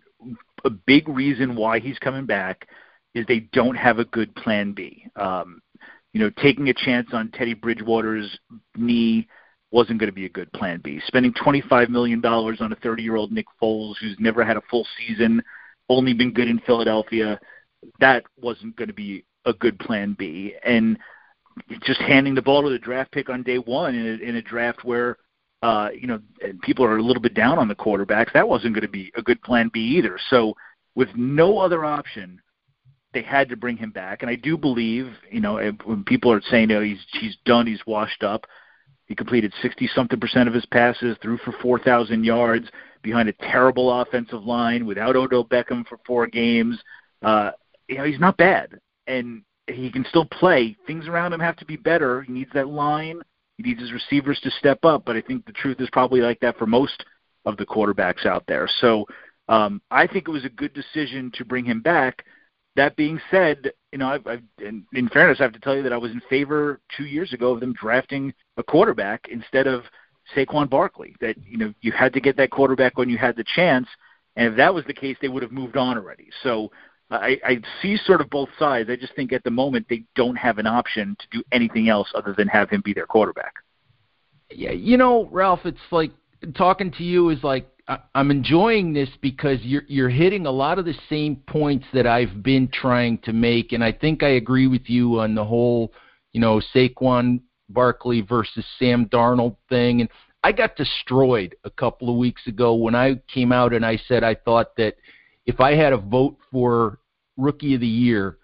a 0.65 0.69
big 0.69 1.07
reason 1.07 1.55
why 1.55 1.79
he's 1.79 1.97
coming 1.99 2.25
back 2.25 2.67
is 3.13 3.25
they 3.27 3.41
don't 3.53 3.75
have 3.75 3.99
a 3.99 4.05
good 4.05 4.33
plan 4.35 4.73
B. 4.73 5.05
Um, 5.15 5.61
you 6.13 6.19
know, 6.19 6.29
taking 6.41 6.69
a 6.69 6.73
chance 6.73 7.09
on 7.13 7.31
Teddy 7.31 7.53
Bridgewater's 7.53 8.37
knee 8.75 9.27
wasn't 9.71 9.99
going 9.99 10.09
to 10.09 10.15
be 10.15 10.25
a 10.25 10.29
good 10.29 10.51
plan 10.53 10.81
B. 10.83 11.01
Spending 11.07 11.33
$25 11.33 11.89
million 11.89 12.23
on 12.25 12.71
a 12.71 12.75
30 12.75 13.03
year 13.03 13.15
old 13.15 13.31
Nick 13.31 13.45
Foles 13.61 13.95
who's 14.01 14.17
never 14.19 14.43
had 14.43 14.57
a 14.57 14.61
full 14.69 14.85
season, 14.97 15.41
only 15.89 16.13
been 16.13 16.33
good 16.33 16.49
in 16.49 16.59
Philadelphia, 16.59 17.39
that 17.99 18.23
wasn't 18.39 18.75
going 18.75 18.89
to 18.89 18.93
be 18.93 19.23
a 19.45 19.53
good 19.53 19.79
plan 19.79 20.15
B. 20.17 20.55
And 20.63 20.97
just 21.81 22.01
handing 22.01 22.35
the 22.35 22.41
ball 22.41 22.63
to 22.63 22.69
the 22.69 22.79
draft 22.79 23.11
pick 23.11 23.29
on 23.29 23.43
day 23.43 23.57
one 23.57 23.95
in 23.95 24.05
a, 24.05 24.29
in 24.29 24.35
a 24.35 24.41
draft 24.41 24.83
where, 24.83 25.17
uh, 25.63 25.89
you 25.93 26.07
know, 26.07 26.19
people 26.63 26.83
are 26.85 26.97
a 26.97 27.03
little 27.03 27.21
bit 27.21 27.33
down 27.33 27.57
on 27.57 27.67
the 27.67 27.75
quarterbacks, 27.75 28.33
that 28.33 28.47
wasn't 28.47 28.73
going 28.73 28.85
to 28.85 28.89
be 28.89 29.11
a 29.15 29.21
good 29.21 29.41
plan 29.41 29.69
B 29.73 29.79
either. 29.97 30.19
So, 30.29 30.55
with 30.95 31.09
no 31.15 31.59
other 31.59 31.85
option, 31.85 32.41
they 33.13 33.21
had 33.21 33.49
to 33.49 33.57
bring 33.57 33.77
him 33.77 33.91
back. 33.91 34.21
And 34.21 34.29
I 34.29 34.35
do 34.35 34.57
believe, 34.57 35.07
you 35.29 35.41
know, 35.41 35.71
when 35.83 36.03
people 36.03 36.31
are 36.31 36.41
saying, 36.49 36.71
oh, 36.71 36.81
he's 36.81 36.99
he's 37.19 37.37
done, 37.45 37.67
he's 37.67 37.85
washed 37.85 38.23
up. 38.23 38.45
He 39.05 39.15
completed 39.15 39.53
60 39.61 39.89
something 39.93 40.19
percent 40.19 40.47
of 40.47 40.55
his 40.55 40.65
passes, 40.67 41.17
threw 41.21 41.37
for 41.39 41.53
4,000 41.61 42.23
yards 42.23 42.67
behind 43.01 43.27
a 43.27 43.33
terrible 43.33 44.01
offensive 44.01 44.45
line 44.45 44.85
without 44.85 45.17
Odell 45.17 45.43
Beckham 45.43 45.85
for 45.85 45.99
four 46.05 46.27
games. 46.27 46.79
Uh, 47.21 47.51
you 47.89 47.97
know, 47.97 48.05
he's 48.05 48.19
not 48.19 48.37
bad, 48.37 48.79
and 49.07 49.41
he 49.67 49.91
can 49.91 50.05
still 50.05 50.25
play. 50.25 50.77
Things 50.87 51.07
around 51.07 51.33
him 51.33 51.41
have 51.41 51.57
to 51.57 51.65
be 51.65 51.75
better. 51.75 52.21
He 52.21 52.31
needs 52.31 52.51
that 52.53 52.67
line. 52.67 53.19
He 53.57 53.63
needs 53.63 53.81
his 53.81 53.91
receivers 53.91 54.39
to 54.43 54.51
step 54.51 54.85
up. 54.85 55.03
But 55.05 55.17
I 55.17 55.21
think 55.21 55.45
the 55.45 55.51
truth 55.51 55.81
is 55.81 55.89
probably 55.91 56.21
like 56.21 56.39
that 56.39 56.57
for 56.57 56.65
most 56.65 57.03
of 57.45 57.57
the 57.57 57.65
quarterbacks 57.65 58.25
out 58.25 58.45
there. 58.47 58.69
So 58.79 59.05
um, 59.49 59.81
I 59.91 60.07
think 60.07 60.27
it 60.27 60.31
was 60.31 60.45
a 60.45 60.49
good 60.49 60.73
decision 60.73 61.31
to 61.35 61.43
bring 61.43 61.65
him 61.65 61.81
back 61.81 62.23
that 62.75 62.95
being 62.95 63.19
said, 63.29 63.71
you 63.91 63.97
know, 63.97 64.07
I've, 64.07 64.25
I've 64.25 64.43
in, 64.59 64.85
in 64.93 65.09
fairness, 65.09 65.39
I 65.39 65.43
have 65.43 65.53
to 65.53 65.59
tell 65.59 65.75
you 65.75 65.83
that 65.83 65.93
I 65.93 65.97
was 65.97 66.11
in 66.11 66.21
favor 66.29 66.79
two 66.95 67.05
years 67.05 67.33
ago 67.33 67.51
of 67.51 67.59
them 67.59 67.73
drafting 67.73 68.33
a 68.57 68.63
quarterback 68.63 69.27
instead 69.29 69.67
of 69.67 69.83
Saquon 70.35 70.69
Barkley. 70.69 71.15
That 71.19 71.35
you 71.43 71.57
know 71.57 71.73
you 71.81 71.91
had 71.91 72.13
to 72.13 72.21
get 72.21 72.37
that 72.37 72.51
quarterback 72.51 72.97
when 72.97 73.09
you 73.09 73.17
had 73.17 73.35
the 73.35 73.45
chance, 73.55 73.87
and 74.35 74.47
if 74.47 74.57
that 74.57 74.73
was 74.73 74.85
the 74.85 74.93
case, 74.93 75.17
they 75.21 75.27
would 75.27 75.43
have 75.43 75.51
moved 75.51 75.75
on 75.75 75.97
already. 75.97 76.29
So 76.43 76.71
I, 77.11 77.37
I 77.45 77.61
see 77.81 77.97
sort 77.97 78.21
of 78.21 78.29
both 78.29 78.49
sides. 78.57 78.89
I 78.89 78.95
just 78.95 79.15
think 79.15 79.33
at 79.33 79.43
the 79.43 79.51
moment 79.51 79.87
they 79.89 80.03
don't 80.15 80.37
have 80.37 80.57
an 80.57 80.67
option 80.67 81.17
to 81.19 81.37
do 81.37 81.43
anything 81.51 81.89
else 81.89 82.09
other 82.15 82.33
than 82.37 82.47
have 82.47 82.69
him 82.69 82.81
be 82.83 82.93
their 82.93 83.05
quarterback. 83.05 83.53
Yeah, 84.49 84.71
you 84.71 84.97
know, 84.97 85.27
Ralph, 85.31 85.61
it's 85.65 85.79
like 85.91 86.11
talking 86.55 86.91
to 86.91 87.03
you 87.03 87.29
is 87.29 87.43
like 87.43 87.67
I'm 88.13 88.31
enjoying 88.31 88.93
this 88.93 89.09
because 89.21 89.59
you're 89.61 89.83
you're 89.87 90.09
hitting 90.09 90.45
a 90.45 90.51
lot 90.51 90.79
of 90.79 90.85
the 90.85 90.95
same 91.09 91.37
points 91.47 91.85
that 91.93 92.07
I've 92.07 92.43
been 92.43 92.67
trying 92.67 93.17
to 93.19 93.33
make, 93.33 93.71
and 93.71 93.83
I 93.83 93.91
think 93.91 94.23
I 94.23 94.29
agree 94.29 94.67
with 94.67 94.89
you 94.89 95.19
on 95.19 95.35
the 95.35 95.43
whole, 95.45 95.91
you 96.33 96.41
know, 96.41 96.61
Saquon 96.73 97.41
Barkley 97.69 98.21
versus 98.21 98.65
Sam 98.77 99.07
Darnold 99.07 99.57
thing, 99.69 100.01
and 100.01 100.09
I 100.43 100.51
got 100.51 100.75
destroyed 100.75 101.55
a 101.63 101.69
couple 101.69 102.09
of 102.09 102.17
weeks 102.17 102.47
ago 102.47 102.75
when 102.75 102.95
I 102.95 103.21
came 103.33 103.51
out 103.51 103.73
and 103.73 103.85
I 103.85 103.97
said 104.07 104.23
I 104.23 104.35
thought 104.35 104.75
that 104.77 104.95
if 105.45 105.59
I 105.59 105.75
had 105.75 105.93
a 105.93 105.97
vote 105.97 106.37
for 106.51 106.99
Rookie 107.37 107.75
of 107.75 107.81
the 107.81 107.87
Year, 107.87 108.37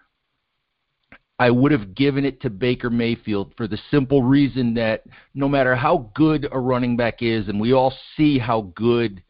I 1.38 1.50
would 1.50 1.72
have 1.72 1.94
given 1.94 2.24
it 2.24 2.40
to 2.42 2.50
Baker 2.50 2.90
Mayfield 2.90 3.52
for 3.56 3.68
the 3.68 3.78
simple 3.90 4.22
reason 4.22 4.74
that 4.74 5.04
no 5.34 5.48
matter 5.48 5.76
how 5.76 6.10
good 6.14 6.48
a 6.50 6.58
running 6.58 6.96
back 6.96 7.22
is, 7.22 7.48
and 7.48 7.60
we 7.60 7.72
all 7.72 7.94
see 8.16 8.38
how 8.38 8.72
good 8.74 9.22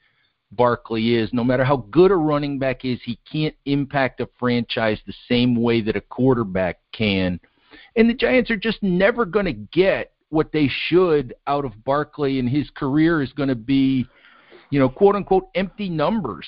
Barkley 0.52 1.14
is, 1.14 1.32
no 1.32 1.44
matter 1.44 1.64
how 1.64 1.78
good 1.90 2.10
a 2.10 2.16
running 2.16 2.58
back 2.58 2.84
is, 2.84 2.98
he 3.04 3.18
can't 3.30 3.54
impact 3.66 4.20
a 4.20 4.28
franchise 4.38 4.98
the 5.06 5.14
same 5.28 5.60
way 5.60 5.80
that 5.82 5.96
a 5.96 6.00
quarterback 6.00 6.80
can. 6.92 7.38
And 7.96 8.08
the 8.08 8.14
Giants 8.14 8.50
are 8.50 8.56
just 8.56 8.82
never 8.82 9.24
going 9.24 9.44
to 9.44 9.52
get 9.52 10.12
what 10.30 10.52
they 10.52 10.68
should 10.68 11.34
out 11.46 11.64
of 11.64 11.84
Barkley, 11.84 12.38
and 12.38 12.48
his 12.48 12.70
career 12.70 13.22
is 13.22 13.32
going 13.32 13.48
to 13.48 13.54
be, 13.54 14.06
you 14.70 14.78
know, 14.78 14.88
quote 14.88 15.16
unquote, 15.16 15.48
empty 15.54 15.88
numbers 15.88 16.46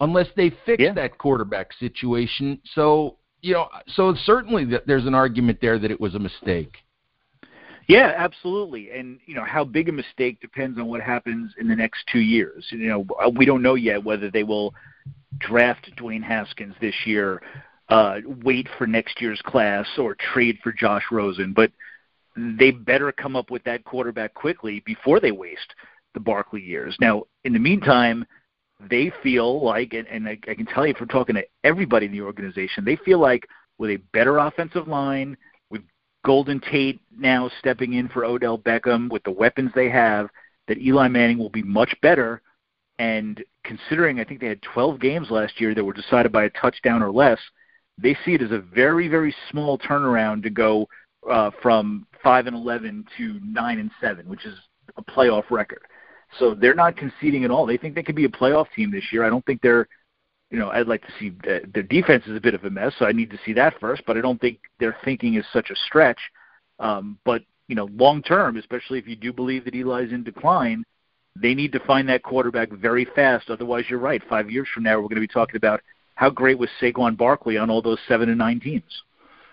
unless 0.00 0.28
they 0.36 0.52
fix 0.64 0.82
yeah. 0.82 0.92
that 0.94 1.18
quarterback 1.18 1.72
situation. 1.74 2.60
So, 2.74 3.18
you 3.42 3.54
know, 3.54 3.68
so 3.88 4.14
certainly 4.24 4.64
that 4.66 4.86
there's 4.86 5.06
an 5.06 5.14
argument 5.14 5.58
there 5.60 5.78
that 5.78 5.90
it 5.90 6.00
was 6.00 6.14
a 6.14 6.18
mistake. 6.18 6.76
Yeah, 7.90 8.12
absolutely. 8.16 8.92
And 8.92 9.18
you 9.26 9.34
know 9.34 9.44
how 9.44 9.64
big 9.64 9.88
a 9.88 9.92
mistake 9.92 10.40
depends 10.40 10.78
on 10.78 10.86
what 10.86 11.00
happens 11.00 11.52
in 11.58 11.66
the 11.66 11.74
next 11.74 12.04
two 12.12 12.20
years. 12.20 12.64
You 12.70 12.88
know, 12.88 13.06
we 13.34 13.44
don't 13.44 13.62
know 13.62 13.74
yet 13.74 14.04
whether 14.04 14.30
they 14.30 14.44
will 14.44 14.72
draft 15.38 15.90
Dwayne 15.96 16.22
Haskins 16.22 16.76
this 16.80 16.94
year, 17.04 17.42
uh, 17.88 18.18
wait 18.44 18.68
for 18.78 18.86
next 18.86 19.20
year's 19.20 19.42
class, 19.44 19.88
or 19.98 20.14
trade 20.14 20.60
for 20.62 20.72
Josh 20.72 21.02
Rosen. 21.10 21.52
But 21.52 21.72
they 22.36 22.70
better 22.70 23.10
come 23.10 23.34
up 23.34 23.50
with 23.50 23.64
that 23.64 23.82
quarterback 23.82 24.34
quickly 24.34 24.84
before 24.86 25.18
they 25.18 25.32
waste 25.32 25.74
the 26.14 26.20
Barkley 26.20 26.62
years. 26.62 26.96
Now, 27.00 27.24
in 27.42 27.52
the 27.52 27.58
meantime, 27.58 28.24
they 28.88 29.12
feel 29.20 29.64
like, 29.64 29.94
and, 29.94 30.06
and 30.06 30.28
I, 30.28 30.38
I 30.46 30.54
can 30.54 30.66
tell 30.66 30.86
you 30.86 30.94
from 30.94 31.08
talking 31.08 31.34
to 31.34 31.44
everybody 31.64 32.06
in 32.06 32.12
the 32.12 32.22
organization, 32.22 32.84
they 32.84 32.96
feel 33.04 33.18
like 33.18 33.48
with 33.78 33.90
a 33.90 33.96
better 34.12 34.38
offensive 34.38 34.86
line– 34.86 35.36
Golden 36.24 36.60
Tate 36.60 37.00
now 37.16 37.50
stepping 37.58 37.94
in 37.94 38.08
for 38.08 38.24
Odell 38.24 38.58
Beckham 38.58 39.10
with 39.10 39.22
the 39.24 39.30
weapons 39.30 39.70
they 39.74 39.88
have, 39.88 40.28
that 40.68 40.78
Eli 40.78 41.08
Manning 41.08 41.38
will 41.38 41.50
be 41.50 41.62
much 41.62 41.94
better. 42.02 42.42
And 42.98 43.42
considering 43.64 44.20
I 44.20 44.24
think 44.24 44.40
they 44.40 44.48
had 44.48 44.62
12 44.62 45.00
games 45.00 45.30
last 45.30 45.60
year 45.60 45.74
that 45.74 45.84
were 45.84 45.92
decided 45.92 46.32
by 46.32 46.44
a 46.44 46.50
touchdown 46.50 47.02
or 47.02 47.10
less, 47.10 47.38
they 47.96 48.16
see 48.24 48.34
it 48.34 48.42
as 48.42 48.50
a 48.50 48.58
very 48.58 49.08
very 49.08 49.34
small 49.50 49.78
turnaround 49.78 50.42
to 50.42 50.50
go 50.50 50.86
uh, 51.28 51.50
from 51.62 52.06
five 52.22 52.46
and 52.46 52.56
11 52.56 53.04
to 53.16 53.40
nine 53.42 53.78
and 53.78 53.90
seven, 54.00 54.28
which 54.28 54.46
is 54.46 54.54
a 54.96 55.02
playoff 55.02 55.44
record. 55.50 55.82
So 56.38 56.54
they're 56.54 56.74
not 56.74 56.96
conceding 56.96 57.44
at 57.44 57.50
all. 57.50 57.66
They 57.66 57.76
think 57.76 57.94
they 57.94 58.02
could 58.02 58.14
be 58.14 58.24
a 58.24 58.30
playoff 58.30 58.66
team 58.74 58.90
this 58.90 59.04
year. 59.12 59.24
I 59.24 59.30
don't 59.30 59.44
think 59.44 59.60
they're 59.62 59.88
you 60.50 60.58
know, 60.58 60.70
I'd 60.70 60.88
like 60.88 61.02
to 61.02 61.12
see 61.18 61.30
the, 61.42 61.62
their 61.72 61.84
defense 61.84 62.24
is 62.26 62.36
a 62.36 62.40
bit 62.40 62.54
of 62.54 62.64
a 62.64 62.70
mess, 62.70 62.92
so 62.98 63.06
I 63.06 63.12
need 63.12 63.30
to 63.30 63.38
see 63.44 63.52
that 63.54 63.78
first. 63.80 64.02
But 64.06 64.16
I 64.16 64.20
don't 64.20 64.40
think 64.40 64.58
their 64.78 64.96
thinking 65.04 65.34
is 65.34 65.44
such 65.52 65.70
a 65.70 65.76
stretch. 65.86 66.18
Um, 66.78 67.18
but 67.24 67.42
you 67.68 67.76
know, 67.76 67.88
long 67.94 68.22
term, 68.22 68.56
especially 68.56 68.98
if 68.98 69.06
you 69.06 69.16
do 69.16 69.32
believe 69.32 69.64
that 69.64 69.74
Eli's 69.74 70.12
in 70.12 70.24
decline, 70.24 70.84
they 71.36 71.54
need 71.54 71.72
to 71.72 71.80
find 71.80 72.08
that 72.08 72.24
quarterback 72.24 72.70
very 72.72 73.06
fast. 73.14 73.48
Otherwise, 73.48 73.84
you're 73.88 74.00
right. 74.00 74.22
Five 74.28 74.50
years 74.50 74.68
from 74.74 74.82
now, 74.82 74.96
we're 74.96 75.08
going 75.08 75.14
to 75.14 75.20
be 75.20 75.28
talking 75.28 75.56
about 75.56 75.80
how 76.16 76.30
great 76.30 76.58
was 76.58 76.68
Saquon 76.80 77.16
Barkley 77.16 77.56
on 77.56 77.70
all 77.70 77.80
those 77.80 77.98
seven 78.08 78.28
and 78.28 78.38
nine 78.38 78.60
teams. 78.60 79.02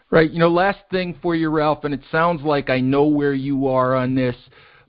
Right. 0.10 0.32
You 0.32 0.40
know, 0.40 0.50
last 0.50 0.80
thing 0.90 1.18
for 1.22 1.36
you, 1.36 1.50
Ralph, 1.50 1.84
and 1.84 1.94
it 1.94 2.02
sounds 2.12 2.42
like 2.42 2.70
I 2.70 2.80
know 2.80 3.06
where 3.06 3.34
you 3.34 3.68
are 3.68 3.94
on 3.94 4.16
this, 4.16 4.36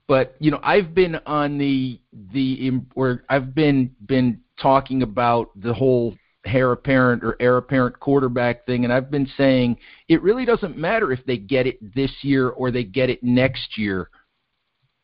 but 0.07 0.37
you 0.39 0.51
know, 0.51 0.61
I've 0.63 0.95
been 0.95 1.17
on 1.27 1.59
the 1.59 2.01
the 2.33 2.81
where 2.95 3.25
I've 3.29 3.55
been 3.55 3.95
been 4.07 4.41
talking 4.61 5.03
about 5.03 5.51
the 5.61 5.73
whole 5.73 6.17
heir 6.45 6.73
apparent 6.73 7.23
or 7.23 7.37
heir 7.41 7.57
apparent 7.57 7.99
quarterback 8.01 8.65
thing, 8.67 8.85
and 8.85 8.93
I've 8.93 9.11
been 9.11 9.31
saying 9.37 9.77
it 10.09 10.23
really 10.23 10.45
doesn't 10.45 10.77
matter 10.77 11.13
if 11.13 11.25
they 11.27 11.37
get 11.37 11.67
it 11.67 11.79
this 11.95 12.13
year 12.23 12.49
or 12.51 12.71
they 12.71 12.85
get 12.85 13.11
it 13.11 13.23
next 13.23 13.77
year. 13.77 14.11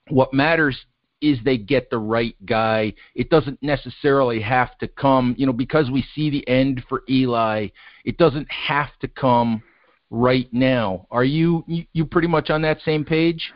What 0.09 0.33
matters 0.33 0.79
is 1.21 1.39
they 1.45 1.57
get 1.57 1.89
the 1.91 1.99
right 1.99 2.37
guy. 2.45 2.93
It 3.15 3.31
doesn't 3.31 3.63
necessarily 3.63 4.41
have 4.43 4.77
to 4.79 4.89
come, 4.89 5.35
you 5.39 5.47
know, 5.47 5.53
because 5.53 5.91
we 5.91 6.05
see 6.15 6.29
the 6.31 6.47
end 6.49 6.85
for 6.89 7.03
Eli. 7.09 7.69
It 8.05 8.19
doesn't 8.19 8.51
have 8.51 8.91
to 9.01 9.09
come 9.09 9.63
right 10.11 10.49
now. 10.53 11.07
Are 11.11 11.25
you 11.25 11.65
you 11.67 12.05
pretty 12.05 12.29
much 12.29 12.51
on 12.51 12.63
that 12.63 12.81
same 12.85 13.05
page? 13.05 13.53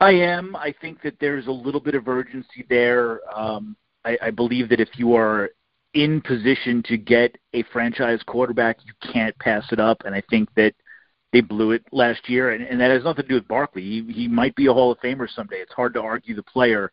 I 0.00 0.12
am. 0.12 0.54
I 0.56 0.74
think 0.80 1.02
that 1.02 1.18
there's 1.20 1.46
a 1.46 1.52
little 1.52 1.80
bit 1.80 1.94
of 1.94 2.08
urgency 2.08 2.64
there. 2.68 3.20
Um, 3.36 3.76
I, 4.04 4.18
I 4.22 4.30
believe 4.30 4.68
that 4.68 4.80
if 4.80 4.90
you 4.96 5.14
are 5.14 5.50
in 5.94 6.20
position 6.20 6.82
to 6.86 6.96
get 6.96 7.36
a 7.52 7.62
franchise 7.72 8.20
quarterback, 8.26 8.78
you 8.84 8.92
can't 9.12 9.36
pass 9.38 9.64
it 9.70 9.80
up. 9.80 10.02
And 10.04 10.14
I 10.14 10.22
think 10.28 10.48
that 10.56 10.74
they 11.32 11.40
blew 11.40 11.72
it 11.72 11.84
last 11.90 12.28
year, 12.28 12.50
and, 12.50 12.64
and 12.64 12.80
that 12.80 12.90
has 12.90 13.02
nothing 13.02 13.22
to 13.22 13.28
do 13.28 13.34
with 13.34 13.48
Barkley. 13.48 13.82
He, 13.82 14.12
he 14.12 14.28
might 14.28 14.54
be 14.54 14.66
a 14.66 14.72
Hall 14.72 14.92
of 14.92 15.00
Famer 15.00 15.28
someday. 15.28 15.56
It's 15.56 15.72
hard 15.72 15.94
to 15.94 16.00
argue 16.00 16.34
the 16.34 16.44
player, 16.44 16.92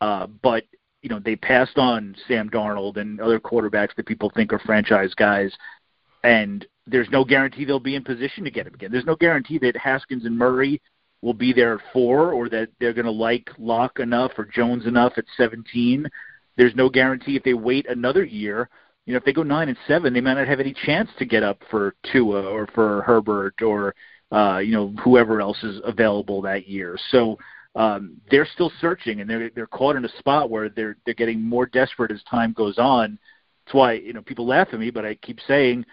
uh, 0.00 0.26
but 0.26 0.64
you 1.02 1.08
know 1.08 1.20
they 1.20 1.36
passed 1.36 1.78
on 1.78 2.16
Sam 2.26 2.50
Darnold 2.50 2.96
and 2.96 3.20
other 3.20 3.38
quarterbacks 3.38 3.94
that 3.96 4.06
people 4.06 4.32
think 4.34 4.52
are 4.52 4.58
franchise 4.58 5.14
guys, 5.14 5.52
and 6.24 6.66
there's 6.88 7.08
no 7.10 7.24
guarantee 7.24 7.64
they'll 7.64 7.78
be 7.78 7.94
in 7.94 8.02
position 8.02 8.42
to 8.42 8.50
get 8.50 8.66
him 8.66 8.74
again. 8.74 8.90
There's 8.90 9.04
no 9.04 9.14
guarantee 9.14 9.58
that 9.58 9.76
Haskins 9.76 10.24
and 10.24 10.36
Murray 10.36 10.82
will 11.22 11.34
be 11.34 11.52
there 11.52 11.74
at 11.74 11.80
four, 11.92 12.32
or 12.32 12.48
that 12.48 12.70
they're 12.80 12.92
going 12.92 13.06
to 13.06 13.12
like 13.12 13.48
Lock 13.56 14.00
enough 14.00 14.32
or 14.36 14.46
Jones 14.46 14.86
enough 14.86 15.12
at 15.16 15.24
17 15.36 16.08
there's 16.56 16.74
no 16.74 16.88
guarantee 16.88 17.36
if 17.36 17.42
they 17.42 17.54
wait 17.54 17.88
another 17.88 18.24
year. 18.24 18.68
You 19.04 19.12
know, 19.12 19.18
if 19.18 19.24
they 19.24 19.32
go 19.32 19.42
nine 19.42 19.68
and 19.68 19.78
seven, 19.86 20.12
they 20.12 20.20
might 20.20 20.34
not 20.34 20.48
have 20.48 20.60
any 20.60 20.74
chance 20.84 21.08
to 21.18 21.24
get 21.24 21.42
up 21.42 21.60
for 21.70 21.94
Tua 22.12 22.42
or 22.42 22.66
for 22.74 23.02
Herbert 23.02 23.62
or 23.62 23.94
uh, 24.32 24.58
you 24.58 24.72
know 24.72 24.92
whoever 25.02 25.40
else 25.40 25.62
is 25.62 25.80
available 25.84 26.42
that 26.42 26.66
year. 26.66 26.98
So 27.10 27.38
um, 27.76 28.16
they're 28.30 28.48
still 28.54 28.72
searching, 28.80 29.20
and 29.20 29.30
they're 29.30 29.50
they're 29.50 29.66
caught 29.66 29.96
in 29.96 30.04
a 30.04 30.18
spot 30.18 30.50
where 30.50 30.68
they're 30.68 30.96
they're 31.04 31.14
getting 31.14 31.40
more 31.40 31.66
desperate 31.66 32.10
as 32.10 32.22
time 32.24 32.52
goes 32.52 32.78
on. 32.78 33.18
That's 33.64 33.74
why 33.74 33.92
you 33.94 34.12
know 34.12 34.22
people 34.22 34.46
laugh 34.46 34.68
at 34.72 34.80
me, 34.80 34.90
but 34.90 35.04
I 35.04 35.14
keep 35.16 35.38
saying, 35.46 35.84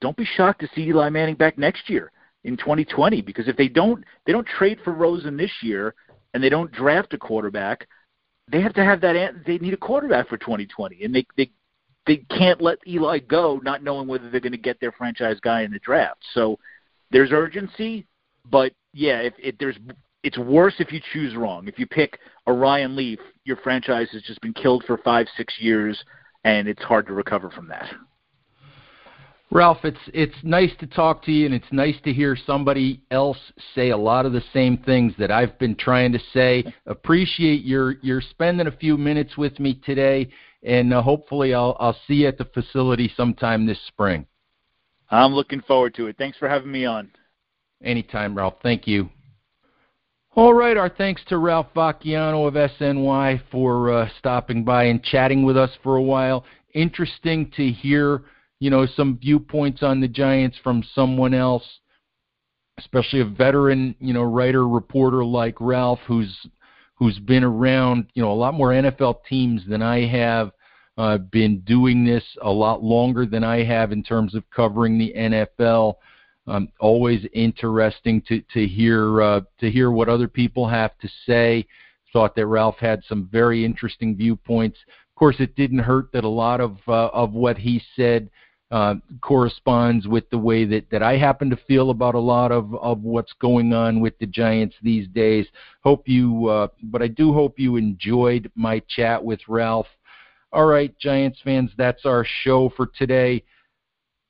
don't 0.00 0.16
be 0.16 0.24
shocked 0.24 0.60
to 0.62 0.68
see 0.74 0.88
Eli 0.88 1.08
Manning 1.10 1.36
back 1.36 1.58
next 1.58 1.88
year 1.88 2.10
in 2.44 2.56
2020 2.56 3.22
because 3.22 3.48
if 3.48 3.56
they 3.56 3.68
don't 3.68 4.04
they 4.24 4.32
don't 4.32 4.46
trade 4.46 4.78
for 4.82 4.92
Rosen 4.92 5.36
this 5.36 5.50
year 5.62 5.94
and 6.32 6.42
they 6.42 6.48
don't 6.48 6.72
draft 6.72 7.12
a 7.14 7.18
quarterback, 7.18 7.86
they 8.50 8.60
have 8.60 8.74
to 8.74 8.84
have 8.84 9.00
that. 9.00 9.34
They 9.46 9.58
need 9.58 9.74
a 9.74 9.78
quarterback 9.78 10.28
for 10.28 10.36
2020, 10.36 11.04
and 11.04 11.14
they 11.14 11.26
they 11.36 11.50
they 12.06 12.18
can't 12.30 12.60
let 12.60 12.78
Eli 12.86 13.18
go, 13.18 13.60
not 13.64 13.82
knowing 13.82 14.06
whether 14.06 14.30
they're 14.30 14.40
going 14.40 14.52
to 14.52 14.58
get 14.58 14.80
their 14.80 14.92
franchise 14.92 15.38
guy 15.40 15.62
in 15.62 15.72
the 15.72 15.78
draft. 15.80 16.24
So 16.34 16.58
there's 17.10 17.32
urgency, 17.32 18.06
but 18.44 18.72
yeah, 18.92 19.18
if, 19.18 19.34
if 19.38 19.58
there's 19.58 19.76
it's 20.22 20.38
worse 20.38 20.74
if 20.78 20.92
you 20.92 21.00
choose 21.12 21.36
wrong. 21.36 21.68
If 21.68 21.78
you 21.78 21.86
pick 21.86 22.18
a 22.46 22.52
Ryan 22.52 22.96
Leaf, 22.96 23.20
your 23.44 23.56
franchise 23.58 24.08
has 24.12 24.22
just 24.22 24.40
been 24.40 24.54
killed 24.54 24.84
for 24.86 24.98
five, 24.98 25.26
six 25.36 25.54
years, 25.58 26.02
and 26.44 26.66
it's 26.66 26.82
hard 26.82 27.06
to 27.06 27.12
recover 27.12 27.50
from 27.50 27.68
that. 27.68 27.88
Ralph, 29.50 29.84
it's 29.84 29.98
it's 30.12 30.34
nice 30.42 30.72
to 30.80 30.86
talk 30.86 31.22
to 31.24 31.32
you, 31.32 31.46
and 31.46 31.54
it's 31.54 31.70
nice 31.70 31.94
to 32.04 32.12
hear 32.12 32.36
somebody 32.36 33.02
else 33.12 33.38
say 33.74 33.90
a 33.90 33.96
lot 33.96 34.26
of 34.26 34.32
the 34.32 34.42
same 34.52 34.76
things 34.78 35.12
that 35.18 35.30
I've 35.30 35.56
been 35.58 35.76
trying 35.76 36.12
to 36.12 36.18
say. 36.32 36.64
Appreciate 36.86 37.64
your 37.64 37.92
your 38.02 38.20
spending 38.20 38.66
a 38.66 38.72
few 38.72 38.98
minutes 38.98 39.36
with 39.36 39.60
me 39.60 39.80
today, 39.84 40.28
and 40.64 40.92
uh, 40.92 41.00
hopefully 41.00 41.54
I'll 41.54 41.76
I'll 41.78 41.96
see 42.08 42.14
you 42.14 42.28
at 42.28 42.38
the 42.38 42.44
facility 42.46 43.12
sometime 43.16 43.66
this 43.66 43.78
spring. 43.86 44.26
I'm 45.10 45.32
looking 45.32 45.60
forward 45.60 45.94
to 45.94 46.08
it. 46.08 46.16
Thanks 46.18 46.36
for 46.38 46.48
having 46.48 46.72
me 46.72 46.84
on. 46.84 47.10
Anytime, 47.84 48.36
Ralph. 48.36 48.54
Thank 48.64 48.88
you. 48.88 49.10
All 50.34 50.52
right, 50.52 50.76
our 50.76 50.90
thanks 50.90 51.22
to 51.28 51.38
Ralph 51.38 51.68
Vacchiano 51.74 52.46
of 52.46 52.54
SNY 52.54 53.40
for 53.50 53.92
uh, 53.92 54.08
stopping 54.18 54.64
by 54.64 54.84
and 54.84 55.02
chatting 55.02 55.44
with 55.44 55.56
us 55.56 55.70
for 55.82 55.96
a 55.96 56.02
while. 56.02 56.44
Interesting 56.74 57.50
to 57.56 57.70
hear 57.70 58.22
you 58.60 58.70
know, 58.70 58.86
some 58.86 59.18
viewpoints 59.18 59.82
on 59.82 60.00
the 60.00 60.08
Giants 60.08 60.56
from 60.62 60.82
someone 60.94 61.34
else, 61.34 61.64
especially 62.78 63.20
a 63.20 63.24
veteran, 63.24 63.94
you 64.00 64.14
know, 64.14 64.22
writer 64.22 64.66
reporter 64.66 65.24
like 65.24 65.60
Ralph, 65.60 66.00
who's 66.06 66.34
who's 66.94 67.18
been 67.18 67.44
around, 67.44 68.06
you 68.14 68.22
know, 68.22 68.32
a 68.32 68.34
lot 68.34 68.54
more 68.54 68.70
NFL 68.70 69.18
teams 69.28 69.62
than 69.68 69.82
I 69.82 70.06
have. 70.06 70.52
Uh, 70.98 71.18
been 71.18 71.60
doing 71.60 72.06
this 72.06 72.24
a 72.40 72.50
lot 72.50 72.82
longer 72.82 73.26
than 73.26 73.44
I 73.44 73.62
have 73.62 73.92
in 73.92 74.02
terms 74.02 74.34
of 74.34 74.48
covering 74.48 74.96
the 74.96 75.12
NFL. 75.14 75.96
Um, 76.46 76.70
always 76.80 77.26
interesting 77.34 78.22
to 78.28 78.40
to 78.54 78.66
hear 78.66 79.20
uh, 79.20 79.40
to 79.60 79.70
hear 79.70 79.90
what 79.90 80.08
other 80.08 80.28
people 80.28 80.66
have 80.66 80.96
to 80.98 81.08
say. 81.26 81.66
Thought 82.14 82.34
that 82.36 82.46
Ralph 82.46 82.78
had 82.78 83.02
some 83.06 83.28
very 83.30 83.62
interesting 83.62 84.16
viewpoints. 84.16 84.78
Of 84.88 85.18
course, 85.18 85.36
it 85.38 85.54
didn't 85.54 85.80
hurt 85.80 86.12
that 86.12 86.24
a 86.24 86.28
lot 86.28 86.62
of 86.62 86.78
uh, 86.88 87.08
of 87.08 87.32
what 87.32 87.58
he 87.58 87.82
said 87.94 88.30
uh, 88.70 88.94
corresponds 89.20 90.08
with 90.08 90.28
the 90.30 90.38
way 90.38 90.64
that, 90.64 90.90
that 90.90 91.02
I 91.02 91.16
happen 91.16 91.50
to 91.50 91.56
feel 91.68 91.90
about 91.90 92.14
a 92.14 92.20
lot 92.20 92.50
of, 92.50 92.74
of 92.74 93.02
what's 93.02 93.32
going 93.34 93.72
on 93.72 94.00
with 94.00 94.18
the 94.18 94.26
Giants 94.26 94.74
these 94.82 95.06
days. 95.08 95.46
Hope 95.84 96.08
you, 96.08 96.46
uh, 96.48 96.68
but 96.82 97.02
I 97.02 97.08
do 97.08 97.32
hope 97.32 97.58
you 97.58 97.76
enjoyed 97.76 98.50
my 98.56 98.82
chat 98.88 99.22
with 99.22 99.40
Ralph. 99.48 99.86
All 100.52 100.66
right, 100.66 100.96
Giants 100.98 101.38
fans, 101.44 101.70
that's 101.76 102.04
our 102.04 102.26
show 102.42 102.72
for 102.76 102.86
today. 102.86 103.44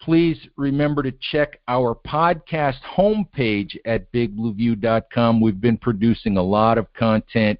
Please 0.02 0.38
remember 0.56 1.02
to 1.02 1.12
check 1.32 1.60
our 1.68 1.94
podcast 1.94 2.80
homepage 2.96 3.76
at 3.86 4.12
bigblueview.com. 4.12 5.40
We've 5.40 5.60
been 5.60 5.78
producing 5.78 6.36
a 6.36 6.42
lot 6.42 6.76
of 6.76 6.92
content, 6.92 7.58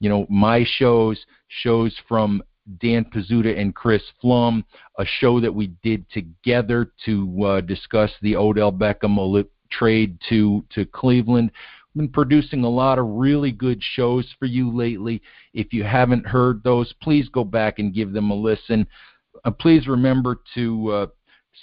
you 0.00 0.08
know, 0.08 0.26
my 0.30 0.64
shows, 0.78 1.24
shows 1.48 1.94
from 2.08 2.42
Dan 2.80 3.04
Pizzuta 3.04 3.58
and 3.58 3.74
Chris 3.74 4.02
Pflum, 4.22 4.64
a 4.98 5.04
show 5.04 5.40
that 5.40 5.54
we 5.54 5.68
did 5.82 6.08
together 6.10 6.92
to 7.04 7.44
uh, 7.44 7.60
discuss 7.60 8.10
the 8.22 8.36
Odell 8.36 8.72
Beckham 8.72 9.44
trade 9.70 10.18
to 10.28 10.64
to 10.74 10.84
Cleveland. 10.86 11.50
We've 11.94 12.02
been 12.02 12.12
producing 12.12 12.64
a 12.64 12.68
lot 12.68 12.98
of 12.98 13.06
really 13.06 13.52
good 13.52 13.82
shows 13.82 14.26
for 14.38 14.46
you 14.46 14.74
lately. 14.74 15.22
If 15.52 15.72
you 15.72 15.84
haven't 15.84 16.26
heard 16.26 16.62
those, 16.62 16.92
please 17.02 17.28
go 17.28 17.44
back 17.44 17.78
and 17.78 17.94
give 17.94 18.12
them 18.12 18.30
a 18.30 18.34
listen. 18.34 18.86
Uh, 19.44 19.50
please 19.50 19.86
remember 19.86 20.40
to 20.54 20.90
uh, 20.90 21.06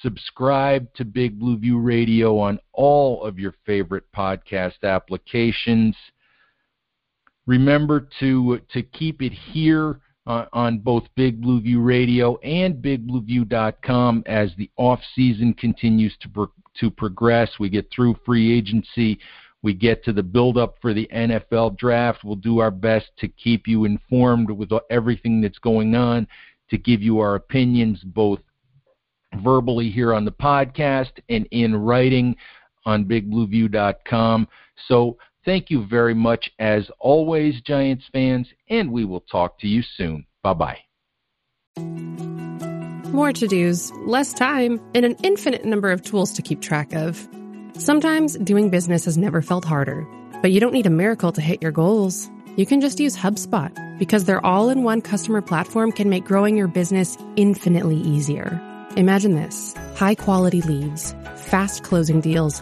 subscribe 0.02 0.94
to 0.94 1.06
Big 1.06 1.40
Blue 1.40 1.58
View 1.58 1.80
Radio 1.80 2.38
on 2.38 2.60
all 2.74 3.24
of 3.24 3.40
your 3.40 3.56
favorite 3.66 4.06
podcast 4.16 4.84
applications. 4.84 5.96
Remember 7.48 8.08
to 8.20 8.62
to 8.72 8.84
keep 8.84 9.22
it 9.22 9.34
here 9.34 10.00
uh, 10.28 10.46
on 10.54 10.80
both 10.80 11.04
Big 11.16 11.42
Blue 11.42 11.62
View 11.62 11.82
Radio 11.82 12.38
and 12.38 12.76
BigBlueView.com 12.76 14.24
as 14.26 14.52
the 14.58 14.70
off 14.78 15.00
season 15.16 15.54
continues 15.54 16.16
to 16.22 16.30
pro- 16.30 16.52
to 16.80 16.90
progress. 16.90 17.50
We 17.60 17.70
get 17.70 17.90
through 17.92 18.16
free 18.26 18.56
agency. 18.58 19.20
We 19.64 19.74
get 19.74 20.04
to 20.06 20.14
the 20.14 20.24
build 20.24 20.58
up 20.58 20.78
for 20.82 20.94
the 20.94 21.08
NFL 21.14 21.78
draft. 21.78 22.24
We'll 22.24 22.36
do 22.36 22.60
our 22.60 22.72
best 22.72 23.08
to 23.20 23.28
keep 23.28 23.68
you 23.68 23.86
informed 23.86 24.50
with 24.50 24.72
everything 24.90 25.42
that's 25.42 25.60
going 25.60 25.96
on, 25.96 26.28
to 26.70 26.78
give 26.78 27.02
you 27.02 27.20
our 27.20 27.36
opinions 27.36 28.00
both 28.04 28.40
verbally 29.44 29.90
here 29.90 30.14
on 30.14 30.26
the 30.26 30.32
podcast 30.32 31.12
and 31.30 31.48
in 31.52 31.76
writing 31.76 32.36
on 32.86 33.06
bigblueview.com. 33.06 34.48
So 34.88 35.18
thank 35.46 35.70
you 35.70 35.86
very 35.86 36.14
much 36.14 36.50
as 36.60 36.90
always, 37.00 37.62
Giants 37.62 38.06
fans, 38.12 38.48
and 38.70 38.92
we 38.92 39.06
will 39.06 39.22
talk 39.22 39.60
to 39.60 39.68
you 39.68 39.84
soon. 39.98 40.26
Bye 40.44 40.54
bye. 40.54 40.80
More 43.12 43.34
to 43.34 43.48
dos, 43.48 43.92
less 44.06 44.34
time, 44.34 44.80
and 44.96 45.06
an 45.06 45.18
infinite 45.22 45.66
number 45.66 45.92
of 45.92 46.02
tools 46.02 46.32
to 46.34 46.42
keep 46.42 46.62
track 46.62 46.94
of. 46.94 47.28
Sometimes 47.78 48.38
doing 48.38 48.70
business 48.70 49.06
has 49.06 49.18
never 49.18 49.42
felt 49.42 49.66
harder, 49.66 50.08
but 50.42 50.52
you 50.52 50.60
don't 50.60 50.74
need 50.74 50.86
a 50.86 50.92
miracle 50.92 51.32
to 51.34 51.42
hit 51.42 51.62
your 51.62 51.72
goals. 51.72 52.30
You 52.56 52.66
can 52.66 52.80
just 52.80 53.00
use 53.00 53.18
HubSpot 53.18 53.72
because 54.00 54.26
their 54.26 54.46
all 54.46 54.70
in 54.70 54.84
one 54.84 55.02
customer 55.02 55.42
platform 55.42 55.92
can 55.92 56.10
make 56.10 56.26
growing 56.26 56.58
your 56.58 56.68
business 56.68 57.18
infinitely 57.36 57.98
easier. 57.98 58.62
Imagine 58.98 59.36
this 59.36 59.74
high 59.96 60.16
quality 60.16 60.62
leads, 60.62 61.14
fast 61.36 61.84
closing 61.84 62.20
deals, 62.20 62.62